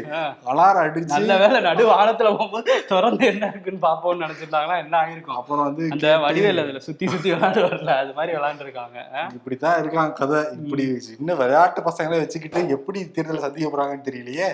அலாரம் 0.51 0.81
அடிச்சு. 0.83 1.13
நல்ல 1.13 1.35
வேளை 1.41 1.59
நடு 1.65 1.83
வானத்துல 1.89 2.29
போகும்போது 2.33 2.73
திறந்து 2.89 3.23
என்ன 3.29 3.47
இருக்குன்னு 3.49 3.81
பாப்போம்னு 3.85 4.23
நினைச்சிருந்தாங்கன்னா 4.25 4.77
என்ன 4.83 4.95
ஆயிருக்கும்? 4.99 5.37
அப்புறம் 5.39 5.63
வந்து 5.67 5.85
அந்த 5.95 6.11
வடிவேல் 6.25 6.63
அதுல 6.63 6.81
சுத்தி 6.87 7.07
சுத்தி 7.07 7.31
விளையாண்டு 7.31 7.63
வரல. 7.65 7.95
அது 8.01 8.13
மாதிரி 8.13 8.35
விளையாண்டு 8.37 8.65
இருக்காங்க 8.67 8.99
இப்படித்தான் 9.37 9.79
இருக்காங்க 9.81 10.13
கதை. 10.21 10.41
இப்படி 10.59 10.85
சின்ன 11.07 11.29
விளையாட்டு 11.39 11.83
பசங்களை 11.87 12.19
வச்சுக்கிட்டு 12.21 12.61
எப்படி 12.75 13.01
தேர்தலை 13.11 13.41
சந்திக்க 13.45 13.71
போறாங்கன்னு 13.71 14.07
தெரியலையே. 14.09 14.51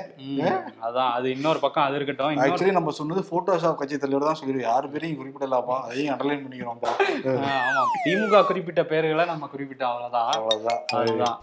அதான் 0.85 1.11
அது 1.11 1.27
இன்னொரு 1.35 1.61
பக்கம் 1.61 1.85
அது 1.87 1.99
இருக்கட்டும். 1.99 2.41
ஆக்சுவலி 2.45 2.77
நம்ம 2.77 2.95
சொன்னது 2.97 3.23
போட்டோஷாப் 3.29 3.79
கட்சி 3.79 3.99
தலைவர் 3.99 4.27
தான் 4.27 4.39
சொல்லிடுவோம் 4.39 4.67
யாரு 4.69 4.87
பேரையும் 4.91 5.19
குறிப்பிடலாமா 5.19 5.77
அதையும் 5.83 6.13
அண்டர்லைன் 6.15 6.43
பண்ணிக்கிறோம்ப்பா 6.45 6.93
ஆ, 7.27 7.37
ஆமா 7.75 7.85
திமுக 8.03 8.43
குறிப்பிட்ட 8.47 8.81
பேர்களை 8.89 9.23
நம்ம 9.27 9.53
குறிப்பிட்ட 9.57 9.85
அவ்வளவுதான். 9.91 10.31
அவ்வளவுதான். 10.37 10.81
அதுதான் 10.99 11.37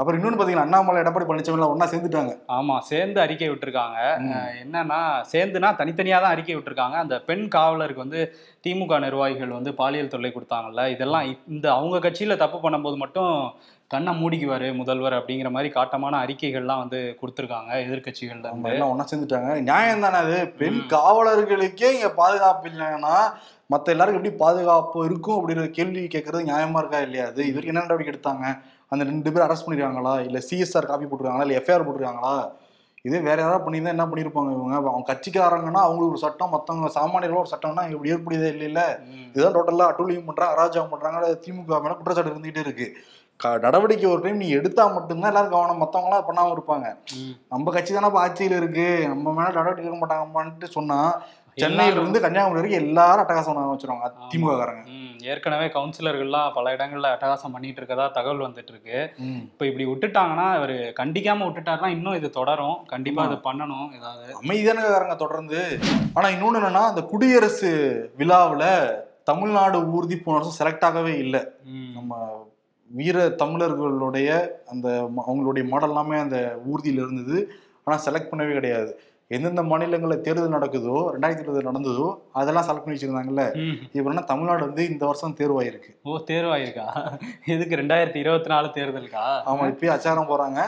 அப்புறம் 0.00 0.18
இன்னொன்னு 0.18 0.38
பாத்தீங்கன்னா 0.38 0.66
அண்ணாமலை 0.66 0.98
எடப்பாடி 1.02 1.26
பழனிசாமி 1.28 1.64
ஒண்ணா 1.74 1.86
சேர்ந்துட்டாங்க. 1.92 2.32
ஆமா 2.56 2.74
சேர்ந்து 2.90 3.18
அறிக்கை 3.22 3.48
விட்டுருக்காங்க. 3.50 3.98
என்னன்னா 4.62 5.00
சேர்ந்துனா 5.32 5.70
தனித்தனியா 5.80 6.18
தான் 6.24 6.34
அறிக்கை 6.34 6.54
விட்டுருக்காங்க. 6.56 6.96
அந்த 7.04 7.16
பெண் 7.28 7.46
காவலருக்கு 7.54 8.04
வந்து 8.04 8.20
திமுக 8.66 8.98
நிர்வாகிகள் 9.06 9.56
வந்து 9.56 9.72
பாலியல் 9.80 10.12
தொல்லை 10.14 10.30
கொடுத்தாங்கல்ல 10.34 10.84
இதெல்லாம் 10.94 11.26
இந்த 11.54 11.66
அவங்க 11.78 11.96
கட்சியில 12.06 12.36
தப்பு 12.44 12.60
பண்ணும்போது 12.64 12.96
மட்டும் 13.04 13.32
கண்ணை 13.90 14.12
மூடிக்குவாரு 14.12 14.74
முதல்வர் 14.74 15.12
அப்படிங்கிற 15.12 15.50
மாதிரி 15.50 15.72
காட்டமான 15.74 16.14
அறிக்கைகள்லாம் 16.24 16.78
வந்து 16.78 17.18
கொடுத்துருக்காங்க 17.22 17.70
இருந்து. 18.22 18.48
எல்லாம் 18.68 18.90
ஒண்ணா 18.90 19.04
சேர்ந்துட்டாங்க. 19.10 19.60
நியாயம் 19.60 20.00
தானே 20.00 20.16
அது? 20.16 20.46
பெண். 20.46 20.80
காவலர்களுக்கே 20.88 21.90
இங்க 21.90 22.10
பாதுகாப்பு 22.12 22.68
இல்லைன்னா 22.68 23.14
மத்த 23.70 23.86
எல்லாருக்கும் 23.86 24.20
எப்படி 24.22 24.36
பாதுகாப்பு 24.36 25.04
இருக்கும் 25.04 25.38
அப்படிங்கிற 25.38 25.70
கேள்வி 25.70 26.00
கேட்கறது 26.06 26.48
நியாயமா 26.50 26.78
இருக்கா 26.78 26.98
இல்லையா 26.98 27.26
அது? 27.26 27.40
இது 27.42 27.52
வரைக்கும் 27.52 27.74
என்ன 27.74 27.80
நடவடிக்கை 27.80 28.12
எடுத்தாங்க? 28.14 28.46
அந்த 28.88 29.04
ரெண்டு 29.04 29.32
பேரும் 29.32 29.46
அரெஸ்ட் 29.48 29.66
பண்ணிருக்காங்களா? 29.66 30.20
இல்ல 30.20 30.38
சிஎஸ்ஆர் 30.50 30.86
காப்பி 30.86 31.06
போட்டிருக்காங்களா? 31.06 31.46
இல்ல 31.48 31.60
எஃப்ஐஆர் 31.60 31.86
போட்டிருக்காங்களா? 31.86 32.36
இதே 33.04 33.18
வேற 33.18 33.42
யாராவது 33.42 33.64
பண்ணியிருந்தா 33.64 33.88
என்ன 33.88 34.06
பண்ணிருப்பாங்க 34.06 34.52
இவங்க? 34.52 34.76
அவங்க 34.90 35.12
கட்சிக்காரங்கன்னா 35.12 35.82
அவங்களுக்கு 35.82 36.08
ஒரு 36.08 36.18
சட்டம் 36.18 36.50
மத்தவங்க 36.50 36.88
சாமானியர்களோட 36.94 37.36
ஒரு 37.36 37.52
சட்டம்னா 37.54 37.90
இப்படி 37.90 38.12
ஏற்புடையதே 38.12 38.48
இல்லைல்ல? 38.54 38.82
ம். 39.10 39.28
இதுதான் 39.34 39.54
டோட்டலா 39.54 39.86
அட்டூழியம் 39.90 40.24
பண்றாங்க 40.24 40.54
அராஜகம் 40.56 40.88
பண்றாங்க 40.88 41.38
திமுக 41.46 41.80
மேல 41.82 41.94
குற்றச்சாட்டு 41.94 42.32
இருந்துகிட்டே 42.32 42.58
இருக்கு. 42.58 42.88
நடவடிக்கை 43.64 44.06
ஒரு 44.10 44.22
டைம் 44.22 44.42
நீ 44.42 44.48
எடுத்தா 44.60 44.84
மட்டும்தான் 44.94 45.30
எல்லாரும் 45.32 45.54
கவனம் 45.54 45.82
மத்தவங்க 45.82 46.08
எல்லாம் 46.10 46.28
பண்ணாம 46.28 46.54
இருப்பாங்க. 46.56 46.86
நம்ம 47.52 47.72
கட்சி 47.74 47.92
தானே 47.94 48.08
ஆட்சியில 48.22 48.60
இருக்கு. 48.60 48.86
நம்ம 49.12 49.32
மேல 49.32 49.48
நடவடிக்கை 49.58 49.84
எடுக்க 49.84 50.00
மாட்டாங்கம்மான்ட்டு 50.00 50.76
சொன்னா 50.76 51.00
சென்னையில 51.58 52.00
இருந்து 52.00 52.20
கன்னியாகுமரி 52.24 52.58
வரைக்கும் 52.58 52.82
எல்லாரும் 52.82 53.22
அட்டகாசம் 53.22 53.56
பண்ண 53.56 53.70
வச்சிருவாங்க 53.70 54.08
திமுக 54.32 54.52
காரங்க 54.58 54.82
ஏற்கனவே 55.30 55.66
கவுன்சிலர்கள்லாம் 55.76 56.52
பல 56.56 56.74
இடங்கள்ல 56.76 57.08
அட்டகாசம் 57.14 57.54
பண்ணிட்டு 57.54 57.80
இருக்கதா 57.80 58.04
தகவல் 58.10 58.44
வந்துட்டு 58.46 58.72
இருக்கு. 58.74 58.98
இப்போ 59.48 59.64
இப்படி 59.66 59.86
விட்டுட்டாங்கன்னா 59.86 60.46
இவர் 60.58 60.74
கண்டிக்காம 61.00 61.46
விட்டுட்டாருன்னா 61.46 61.90
இன்னும் 61.96 62.14
இது 62.14 62.30
தொடரும். 62.30 62.76
கண்டிப்பா. 62.92 63.24
இது 63.24 63.38
பண்ணணும் 63.48 63.88
ஏதாவது. 63.98 64.36
அமைதியானக்காரங்க 64.42 65.16
தொடர்ந்து. 65.16 65.60
ஆனா 66.14 66.28
இன்னொன்னு 66.28 66.60
என்னன்னா 66.60 66.84
அந்த 66.92 67.02
குடியரசு 67.02 67.72
விழாவுல 68.18 68.64
தமிழ்நாடு 69.30 69.78
ஊர்தி 69.96 70.16
போன 70.18 70.36
வருஷம் 70.38 70.58
செலக்ட் 70.60 70.86
ஆகவே 70.90 71.14
இல்லை. 71.18 71.42
நம்ம 71.94 72.12
வீர 72.90 73.28
தமிழர்களுடைய 73.28 74.28
அந்த 74.66 74.88
அவங்களுடைய 75.26 75.68
மாடல் 75.68 75.88
எல்லாமே 75.88 76.16
அந்த 76.16 76.60
ஊர்தியில் 76.66 77.02
இருந்தது. 77.04 77.52
ஆனால் 77.84 78.02
செலக்ட் 78.04 78.30
பண்ணவே 78.30 78.52
கிடையாது. 78.52 79.00
எந்தெந்த 79.36 79.62
மாநிலங்களில் 79.70 80.22
தேர்தல் 80.26 80.54
நடக்குதோ 80.56 80.94
ரெண்டாயிரத்தி 81.14 81.44
இருபது 81.44 81.66
நடந்ததோ 81.68 82.06
அதெல்லாம் 82.40 82.66
செலக்ட் 82.66 82.84
பண்ணி 82.84 82.96
வச்சிருந்தாங்கல்ல. 82.96 83.44
இப்போ 83.96 84.22
தமிழ்நாடு 84.30 84.62
வந்து 84.68 84.82
இந்த 84.92 85.02
வருஷம் 85.08 85.34
தேர்வாயிருக்கு. 85.40 85.90
ஓ 86.08 86.18
தேர்வாயிருக்கா? 86.30 86.86
எதுக்கு 87.54 87.78
ரெண்டாயிரத்தி 87.80 88.20
இருபத்தி 88.24 88.50
நாலு 88.52 88.68
தேர்தலுக்கா? 88.76 89.24
ஆமா 89.50 89.66
இப்பயே 89.72 89.90
அச்சாரம் 89.94 90.30
போறாங்க. 90.30 90.60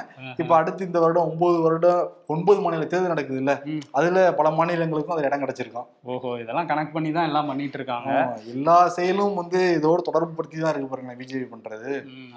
இப்ப 0.42 0.52
அடுத்து 0.58 0.88
இந்த 0.88 1.00
வருடம் 1.04 1.28
ஒன்பது 1.30 1.60
வருடம் 1.66 2.02
ஒன்பது 2.34 2.60
மாநில 2.64 2.84
தேர்தல் 2.90 3.14
நடக்குது 3.14 3.40
இல்ல. 3.42 3.52
அதுல 3.98 4.18
பல 4.40 4.50
மாநிலங்களுக்கும் 4.58 5.14
அதுல 5.14 5.28
இடம் 5.30 5.42
கிடைச்சிருக்கான் 5.44 5.88
ஓஹோ 6.12 6.32
இதெல்லாம் 6.42 6.68
கனெக்ட் 6.72 6.94
பண்ணி 6.96 7.10
தான் 7.16 7.28
எல்லாம் 7.30 7.48
பண்ணிட்டு 7.50 7.78
இருக்காங்க. 7.80 8.10
எல்லா 8.54 8.76
செயலும் 8.98 9.40
வந்து 9.40 9.60
இதோட 9.78 10.00
தொடர்பு 10.10 10.36
படுத்தி 10.36 10.60
தான் 10.60 10.72
இருக்கு 10.74 10.92
பாருங்க 10.92 11.16
பிஜேபி 11.22 11.48
பண்றது. 11.54 11.90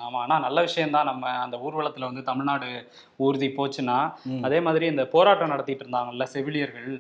ஆமா. 0.06 0.18
ஆனா 0.24 0.38
நல்ல 0.48 0.62
விஷயம் 0.70 0.96
தான் 0.98 1.10
நம்ம 1.12 1.36
அந்த 1.44 1.58
ஊர்வலத்துல 1.66 2.10
வந்து 2.12 2.24
தமிழ்நாடு 2.32 2.72
ஊர்தி 3.28 3.50
போச்சுன்னா. 3.60 4.00
அதே 4.48 4.62
மாதிரி 4.70 4.86
இந்த 4.94 5.06
போராட்டம் 5.14 5.54
நடத்திட்டு 5.54 5.82
இருந்தாங்கல்ல 6.14 6.26
செவிலியர்கள். 6.36 6.92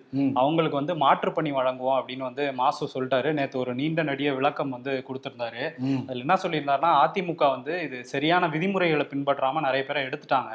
அவங்களுக்கு 0.41 0.79
வந்து 0.81 0.93
மாற்றுப் 1.03 1.37
பணி 1.37 1.51
வழங்குவோம் 1.51 1.97
அப்படின்னு 1.99 2.27
வந்து 2.29 2.43
மாசு 2.61 2.89
சொல்லிட்டாரு. 2.93 3.29
நேத்து 3.39 3.57
ஒரு 3.63 3.71
நீண்ட 3.79 4.03
நடிய 4.03 4.29
விளக்கம் 4.39 4.73
வந்து 4.75 4.91
கொடுத்திருந்தாரு. 5.07 5.63
அதுல 6.07 6.23
என்ன 6.25 6.37
சொல்லியிருந்தாருன்னா 6.43 6.91
அதிமுக 7.03 7.43
வந்து 7.55 7.73
இது 7.87 7.97
சரியான 8.13 8.49
விதிமுறைகளை 8.55 9.07
பின்பற்றாம 9.13 9.63
நிறைய 9.67 9.83
பேரை 9.85 10.03
எடுத்துட்டாங்க. 10.09 10.53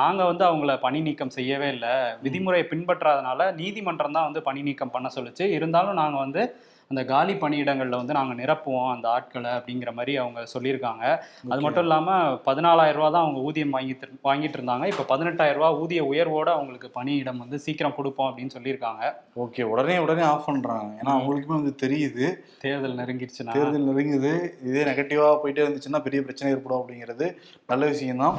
நாங்க 0.00 0.20
வந்து 0.30 0.44
அவங்கள 0.50 0.74
பணி 0.86 1.00
நீக்கம் 1.08 1.36
செய்யவே 1.38 1.68
இல்லை. 1.76 1.94
விதிமுறையை 2.26 2.66
பின்பற்றாதனால 2.72 3.50
நீதிமன்றம் 3.60 4.16
தான் 4.16 4.28
வந்து 4.30 4.42
பணி 4.48 4.60
நீக்கம் 4.68 4.94
பண்ண 4.96 5.08
சொல்லுச்சு. 5.16 5.44
இருந்தாலும் 5.58 6.00
நாங்க 6.02 6.18
வந்து 6.24 6.42
அந்த 6.88 7.04
காலி 7.04 7.32
பணியிடங்கள்ல 7.32 7.88
வந்து 7.88 8.12
நாங்க 8.12 8.42
நிரப்புவோம் 8.42 8.90
அந்த 8.90 9.08
ஆட்களை 9.08 9.50
அப்படிங்கிற 9.50 9.92
மாதிரி 9.92 10.16
அவங்க 10.16 10.46
சொல்லியிருக்காங்க. 10.58 11.18
அது. 11.48 11.60
மட்டும் 11.60 11.82
இல்லாம 11.82 12.32
பதினாலாயிரம் 12.32 12.92
ரூபா 12.92 13.10
தான் 13.10 13.22
அவங்க 13.22 13.40
ஊதியம் 13.40 13.72
வாங்கிட்டு 13.72 14.02
வாங்கிட்டு 14.24 14.56
இருந்தாங்க 14.56 14.86
இப்ப 14.86 15.16
பதினெட்டாயிரம் 15.16 15.52
ரூபா 15.52 15.74
ஊதிய 15.74 16.04
உயர்வோட 16.04 16.48
அவங்களுக்கு 16.48 16.90
பணியிடம் 16.90 17.38
வந்து 17.38 17.58
சீக்கிரம் 17.58 17.94
கொடுப்போம் 17.94 18.36
அப்படின்னு 18.36 18.50
சொல்லியிருக்காங்க. 18.58 19.12
ஓகே. 19.36 19.62
உடனே 19.62 19.98
உடனே 19.98 20.22
ஆஃப் 20.22 20.46
பண்றாங்க. 20.46 21.02
ஏன்னா. 21.02 21.14
அவங்களுக்குமே 21.14 21.62
வந்து 21.62 21.88
தெரியுது. 21.88 22.34
தேர்தல் 22.60 22.96
நெருங்கிடுச்சுன்னா 22.96 23.52
தேர்தல் 23.52 23.88
நெருங்குது. 23.88 24.48
இதே 24.66 24.84
நெகட்டிவா 24.84 25.38
போயிட்டே 25.44 25.62
இருந்துச்சுன்னா 25.62 26.02
பெரிய 26.02 26.22
பிரச்சனை 26.22 26.54
ஏற்படும் 26.54 26.88
அப்படிங்கிறது 26.88 27.36
நல்ல 27.66 27.86
விஷயம்தான். 27.86 28.36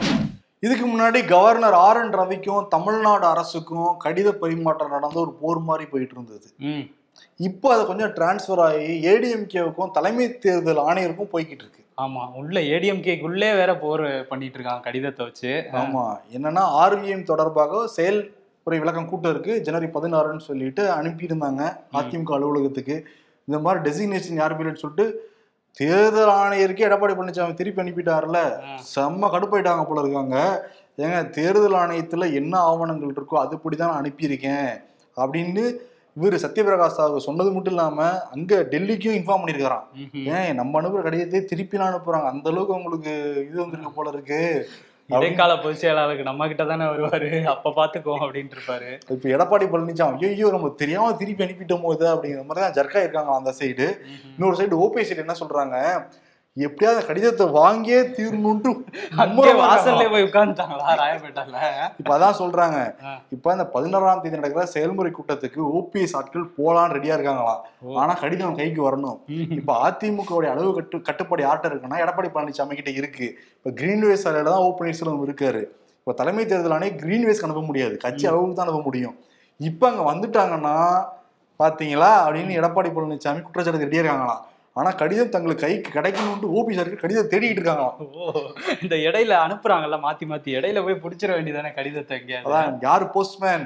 இதுக்கு 0.59 0.87
முன்னாடி 0.87 1.27
கவர்னர் 1.27 1.73
ஆர் 1.73 1.97
என் 1.97 2.13
ரவிக்கும் 2.13 2.67
தமிழ்நாடு 2.67 3.25
அரசுக்கும் 3.25 3.99
கடித 4.03 4.29
பரிமாற்றம் 4.29 4.89
நடந்த 4.89 5.19
ஒரு 5.19 5.33
போர் 5.33 5.59
மாதிரி 5.59 5.89
போயிட்டு 5.89 6.13
இருந்தது. 6.13 6.47
ம். 6.57 6.97
இப்போ 7.37 7.73
அது 7.73 7.85
கொஞ்சம் 7.85 8.09
டிரான்ஸ்ஃபர் 8.09 8.61
ஆகி 8.61 8.87
ஏடிஎம்கேவுக்கும் 9.11 9.91
தலைமை 9.91 10.37
தேர்தல் 10.37 10.81
ஆணையருக்கும் 10.87 11.31
போய்கிட்டு 11.33 11.63
இருக்கு 11.65 11.83
ஆமா 11.97 12.33
உள்ள 12.33 12.59
ஏடிஎம்கேக்குள்ளே 12.59 13.49
வேற 13.55 13.71
போர் 13.77 14.25
பண்ணிட்டு 14.27 14.57
இருக்காங்க 14.57 14.83
கடிதத்தை 14.83 15.25
வச்சு. 15.25 15.51
ஆமா 15.71 16.03
என்னன்னா 16.35 16.63
ஆர்விஎம் 16.83 17.23
தொடர்பாக 17.23 17.87
செயல்முறை 17.87 18.77
விளக்கம் 18.79 19.09
கூட்டம் 19.09 19.31
இருக்கு. 19.31 19.61
ஜனவரி 19.61 19.87
பதினாறுன்னு 19.93 20.47
சொல்லிட்டு 20.49 20.83
அனுப்பியிருந்தாங்க 20.89 21.63
அதிமுக 21.93 22.33
அலுவலகத்துக்கு. 22.37 22.95
இந்த 23.47 23.59
மாதிரி 23.59 23.79
டெசிக்னேஷன் 23.85 24.39
யார் 24.41 24.57
பேருன்னு 24.57 24.83
சொல்லிட்டு 24.83 25.07
தேர்தல் 25.77 26.33
ஆணையருக்கே 26.41 26.87
எடப்பாடி 26.89 27.13
பழனிசாமி 27.15 27.53
திருப்பி 27.53 27.81
அனுப்பிட்டாருல. 27.81 28.39
செம்ம 28.95 29.29
கடுப்பாயிட்டாங்க 29.35 29.83
போல 29.87 30.01
இருக்காங்க. 30.01 30.37
ஏங்க 30.97 31.19
தேர்தல் 31.29 31.79
ஆணையத்துல 31.81 32.33
என்ன 32.33 32.53
ஆவணங்கள் 32.59 33.15
இருக்கோ 33.17 33.37
அதுபடிதான் 33.43 33.97
அனுப்பியிருக்கேன். 33.99 34.71
அப்படின்னு 35.17 35.65
இவர் 36.19 36.35
சத்யபிரகாஷ் 36.43 36.95
சாகு 36.95 37.25
சொன்னது 37.25 37.49
மட்டும் 37.51 37.73
இல்லாம 37.73 37.99
அங்க 38.33 38.53
டெல்லிக்கும் 38.71 39.17
இன்ஃபார்ம் 39.17 39.41
பண்ணியிருக்காராம் 39.41 39.85
ம்ஹும். 39.99 40.25
ஏன்? 40.33 40.51
நம்ம 40.59 40.79
அனுப்புற 40.79 41.01
கடிதத்தை 41.03 41.41
திருப்பி 41.51 41.77
நான் 41.77 41.91
அனுப்புறாங்க. 41.91 42.29
அந்த 42.33 42.47
அளவுக்கு 42.51 42.77
உங்களுக்கு 42.77 43.11
இது 43.43 43.57
வந்திருக்கு 43.61 43.97
போல 43.97 44.13
இருக்கு. 44.13 44.39
இடைக்கால 45.09 45.51
பொதுச் 45.57 45.81
செயலாளருக்கு 45.81 46.27
நம்ம 46.27 46.47
கிட்ட 46.47 46.63
தானே 46.65 46.87
வருவாரு. 46.89 47.29
அப்ப 47.53 47.71
பாத்துக்கோ 47.77 48.15
அப்படின்ட்டு 48.19 48.57
இருப்பாரு. 48.57 48.89
இப்ப 49.13 49.29
எடப்பாடி 49.35 49.67
பழனிசாமி 49.71 50.27
ஐயோ 50.29 50.49
நம்ம 50.55 50.71
தெரியாம 50.81 51.13
திருப்பி 51.15 51.45
அனுப்பிட்டோம் 51.45 51.85
போது 51.85 52.05
அப்படிங்கிற 52.11 52.43
மாதிரி 52.43 52.65
தான் 52.65 52.77
ஜர்க்கா 52.77 53.01
இருக்காங்க 53.03 53.33
அந்த 53.35 53.53
சைடு 53.59 53.87
இன்னொரு 54.29 54.57
சைடு 54.59 54.81
ஓபி 54.83 55.05
சைடு 55.07 55.25
என்ன 55.25 55.37
சொல்றாங்க? 55.39 55.77
எப்படியாவது 56.65 57.01
கடிதத்தை 57.07 57.45
வாங்கியே 57.57 57.99
தீரணும்ட்டு 58.15 58.71
வாசல்ல. 59.61 60.05
போய் 60.13 60.25
உட்கார்ந்துட்டாங்களா 60.27 60.95
ராயப்பேட்டால 61.01 61.57
இப்ப 62.01 62.11
அதான் 62.17 62.37
சொல்றாங்க. 62.39 62.77
இப்ப 63.35 63.53
இந்த 63.55 63.65
பதினாறாம் 63.75 64.21
தேதி 64.23 64.39
நடக்கிற 64.39 64.65
செயல்முறை 64.75 65.11
கூட்டத்துக்கு 65.17 65.61
ஓபிஎஸ் 65.79 66.15
ஆட்கள் 66.19 66.45
போலான்னு 66.57 66.95
ரெடியா 66.97 67.15
இருக்காங்களாம். 67.17 67.61
ஆனா 68.01 68.15
கடிதம் 68.23 68.57
கைக்கு 68.59 68.81
வரணும். 68.87 69.19
இப்ப 69.59 69.77
அதிமுகவுடைய 69.87 70.51
அளவு 70.55 70.71
கட்டு 70.79 70.99
கட்டுப்பாடு 71.09 71.45
யார்ட்ட 71.47 71.71
இருக்குன்னா 71.71 72.01
எடப்பாடி 72.05 72.31
பழனிசாமி 72.35 72.79
கிட்ட 72.79 72.93
இருக்கு. 73.01 73.29
இப்ப 73.59 73.73
கிரீன்வேஸ் 73.81 74.25
சாலையில 74.25 74.53
தான் 74.53 74.65
ஓ 74.65 74.69
பன்னீர்செல்வம் 74.81 75.25
இருக்காரு. 75.27 75.63
இப்ப 76.01 76.17
தலைமை 76.21 76.45
தேர்தல் 76.51 76.75
ஆணையம் 76.77 76.99
கிரீன்வேஸ்க்கு 77.03 77.47
அனுப்ப 77.47 77.63
முடியாது. 77.69 77.95
கட்சி 78.05 78.25
அளவுக்கு 78.31 78.57
தான் 78.59 78.67
அனுப்ப 78.67 78.83
முடியும். 78.89 79.15
இப்ப 79.69 79.83
அங்க 79.91 80.03
வந்துட்டாங்கன்னா 80.11 80.75
பாத்தீங்களா? 81.59 82.11
அப்படின்னு 82.25 82.51
எடப்பாடி 82.59 82.89
பழனிசாமி 82.95 83.41
குற்றச்சாட்டு 83.45 83.85
ரெடியா 83.85 84.01
இருக்காங்களாம். 84.03 84.43
ஆனா 84.79 84.89
கடிதம் 85.01 85.31
தங்களுக்கு 85.33 85.63
கைக்கு 85.65 85.89
கிடைக்கணும்னு 85.95 86.49
ஓபி 86.57 86.75
சாருக்கு 86.77 87.03
கடிதம் 87.03 87.29
தேடிட்டு 87.31 87.59
இருக்காங்களாம் 87.59 87.95
ஓ 88.17 88.31
இந்த 88.83 88.95
இடையில 89.07 89.33
அனுப்புறாங்கல்ல 89.45 89.97
மாத்தி 90.05 90.25
மாத்தி. 90.31 90.49
இடையில 90.59 90.83
போய் 90.85 91.01
புடிச்சிட 91.05 91.31
வேண்டியதானே 91.37 91.71
கடிதத்தை 91.77 92.17
எங்கேயாவது 92.19 92.49
அதான் 92.49 92.77
யாரு 92.87 93.07
போஸ்ட்மேன். 93.15 93.65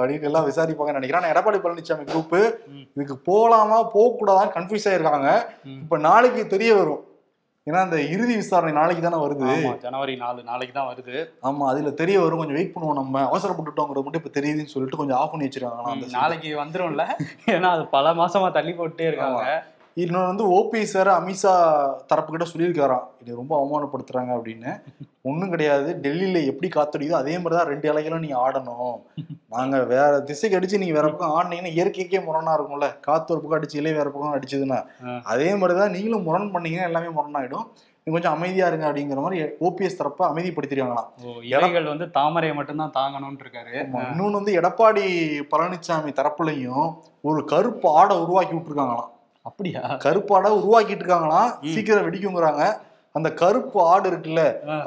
அப்படின்னு 0.00 0.28
எல்லாம் 0.30 0.48
விசாரிப்பாங்கன்னு 0.48 1.00
நினைக்கிறேன். 1.00 1.30
எடப்பாடி 1.32 1.60
பழனிசாமி 1.66 2.06
குரூப். 2.10 2.40
இதுக்கு 2.96 3.16
போலாமா 3.30 3.78
போக 3.94 4.10
கூடாதான் 4.16 4.54
கன்ஃபியூஸ் 4.56 4.88
ஆயிருக்காங்க. 4.90 5.30
இப்ப 5.82 5.98
நாளைக்கு 6.08 6.44
தெரிய 6.46 6.72
வரும். 6.74 7.04
ஏன்னா 7.66 7.80
அந்த 7.86 7.98
இறுதி 8.12 8.34
விசாரணை 8.34 8.72
நாளைக்கு 8.72 9.02
தானே 9.02 9.18
வருது. 9.24 9.48
ஜனவரி 9.82 10.14
நாலு 10.16 10.40
நாளைக்கு 10.42 10.74
தான் 10.74 10.88
வருது. 10.92 11.16
ஆமா 11.48 11.64
அதுல 11.70 11.90
தெரிய 11.90 12.16
வரும். 12.20 12.38
கொஞ்சம் 12.38 12.58
வெயிட் 12.58 12.72
பண்ணுவோம் 12.74 13.00
நம்ம. 13.00 13.24
அவசரப்பட்டுட்டோங்கிறது 13.30 14.04
மட்டும் 14.06 14.22
இப்ப 14.22 14.32
தெரியுதுன்னு 14.38 14.72
சொல்லிட்டு 14.74 15.00
கொஞ்சம் 15.00 15.18
ஆஃப் 15.18 15.32
பண்ணி 15.32 15.48
வச்சிருக்காங்க. 15.48 16.14
நாளைக்கு 16.20 16.50
வந்துரும்ல. 16.62 17.06
ஏன்னா 17.56 17.70
அது 17.76 17.84
பல 17.96 18.14
மாசமா 18.14 18.48
தள்ளி 18.58 18.72
போட்டே 18.72 19.06
இருக்காங்க. 19.06 19.42
இன்னொன்று 19.96 20.30
வந்து 20.30 20.44
ஓபிஎஸ் 20.56 20.92
வேற 20.92 21.20
அமித்ஷா 21.20 21.52
தரப்பு 22.06 22.30
கிட்ட 22.30 22.46
சொல்லியிருக்காராம். 22.50 23.06
இது 23.22 23.36
ரொம்ப 23.36 23.52
அவமானப்படுத்துறாங்க 23.60 24.30
அப்படின்னு. 24.36 24.72
ஒன்றும் 25.22 25.48
கிடையாது. 25.48 25.88
டெல்லியில 26.04 26.44
எப்படி 26.46 26.68
காத்தடியுதோ 26.74 27.10
அதே 27.10 27.38
மாதிரி 27.38 27.54
தான் 27.56 27.70
ரெண்டு 27.72 27.92
இலைகளும் 27.92 28.18
நீங்க 28.18 28.38
ஆடணும். 28.46 28.96
நாங்க 29.48 29.84
வேற 29.84 30.20
திசைக்கு 30.20 30.58
அடிச்சு 30.58 30.80
நீங்க 30.82 30.94
வேற 31.00 31.08
பக்கம் 31.08 31.34
ஆடினீங்கன்னா 31.38 31.72
இயற்கைக்கே 31.76 32.20
முரணா 32.28 32.54
இருக்கும்ல. 32.58 33.00
காத்து 33.00 33.32
ஒரு 33.34 33.42
பக்கம் 33.42 33.58
அடிச்சு 33.60 33.80
இலை 33.82 33.92
வேற 33.92 34.08
பக்கம் 34.10 34.36
அடிச்சதுன்னா. 34.36 34.80
அதே 35.22 35.54
மாதிரி 35.54 35.78
தான் 35.78 35.90
நீங்களும் 35.90 36.22
முரண் 36.22 36.50
பண்ணீங்கன்னா 36.50 36.88
எல்லாமே 36.90 37.10
முரணாயிடும். 37.20 37.68
கொஞ்சம் 38.06 38.32
அமைதியா 38.32 38.66
இருங்க 38.66 38.88
அப்படிங்கிற 38.88 39.20
மாதிரி 39.24 39.42
ஓபிஎஸ் 39.66 39.98
தரப்ப 39.98 40.22
அமைதிப்படுத்திருக்காங்களாம் 40.32 41.10
இலைகள் 41.54 41.84
வந்து 41.84 42.06
தாமரையை 42.10 42.54
மட்டும்தான் 42.56 42.96
தாங்கணும்னு 42.98 43.44
இருக்காரு. 43.44 43.74
ஆமா. 43.82 44.00
இன்னொன்னு 44.08 44.38
வந்து 44.40 44.60
எடப்பாடி 44.60 45.04
பழனிசாமி 45.52 46.12
தரப்புலையும் 46.20 46.96
ஒரு 47.20 47.44
கருப்பு 47.44 47.88
ஆடை 47.88 48.18
உருவாக்கி 48.18 48.54
விட்டுருக்காங்களாம். 48.56 49.10
அப்படியா? 49.46 49.80
கருப்பு 50.04 50.32
ஆடை 50.36 50.50
உருவாக்கிட்டு 50.60 51.02
இருக்காங்களாம். 51.02 51.50
சீக்கிரம் 51.74 52.06
வெடிக்குங்கிறாங்க. 52.06 52.64
அந்த 53.14 53.28
கருப்பு 53.40 53.78
ஆடு 53.92 54.06
இருக்குல்ல. 54.10 54.42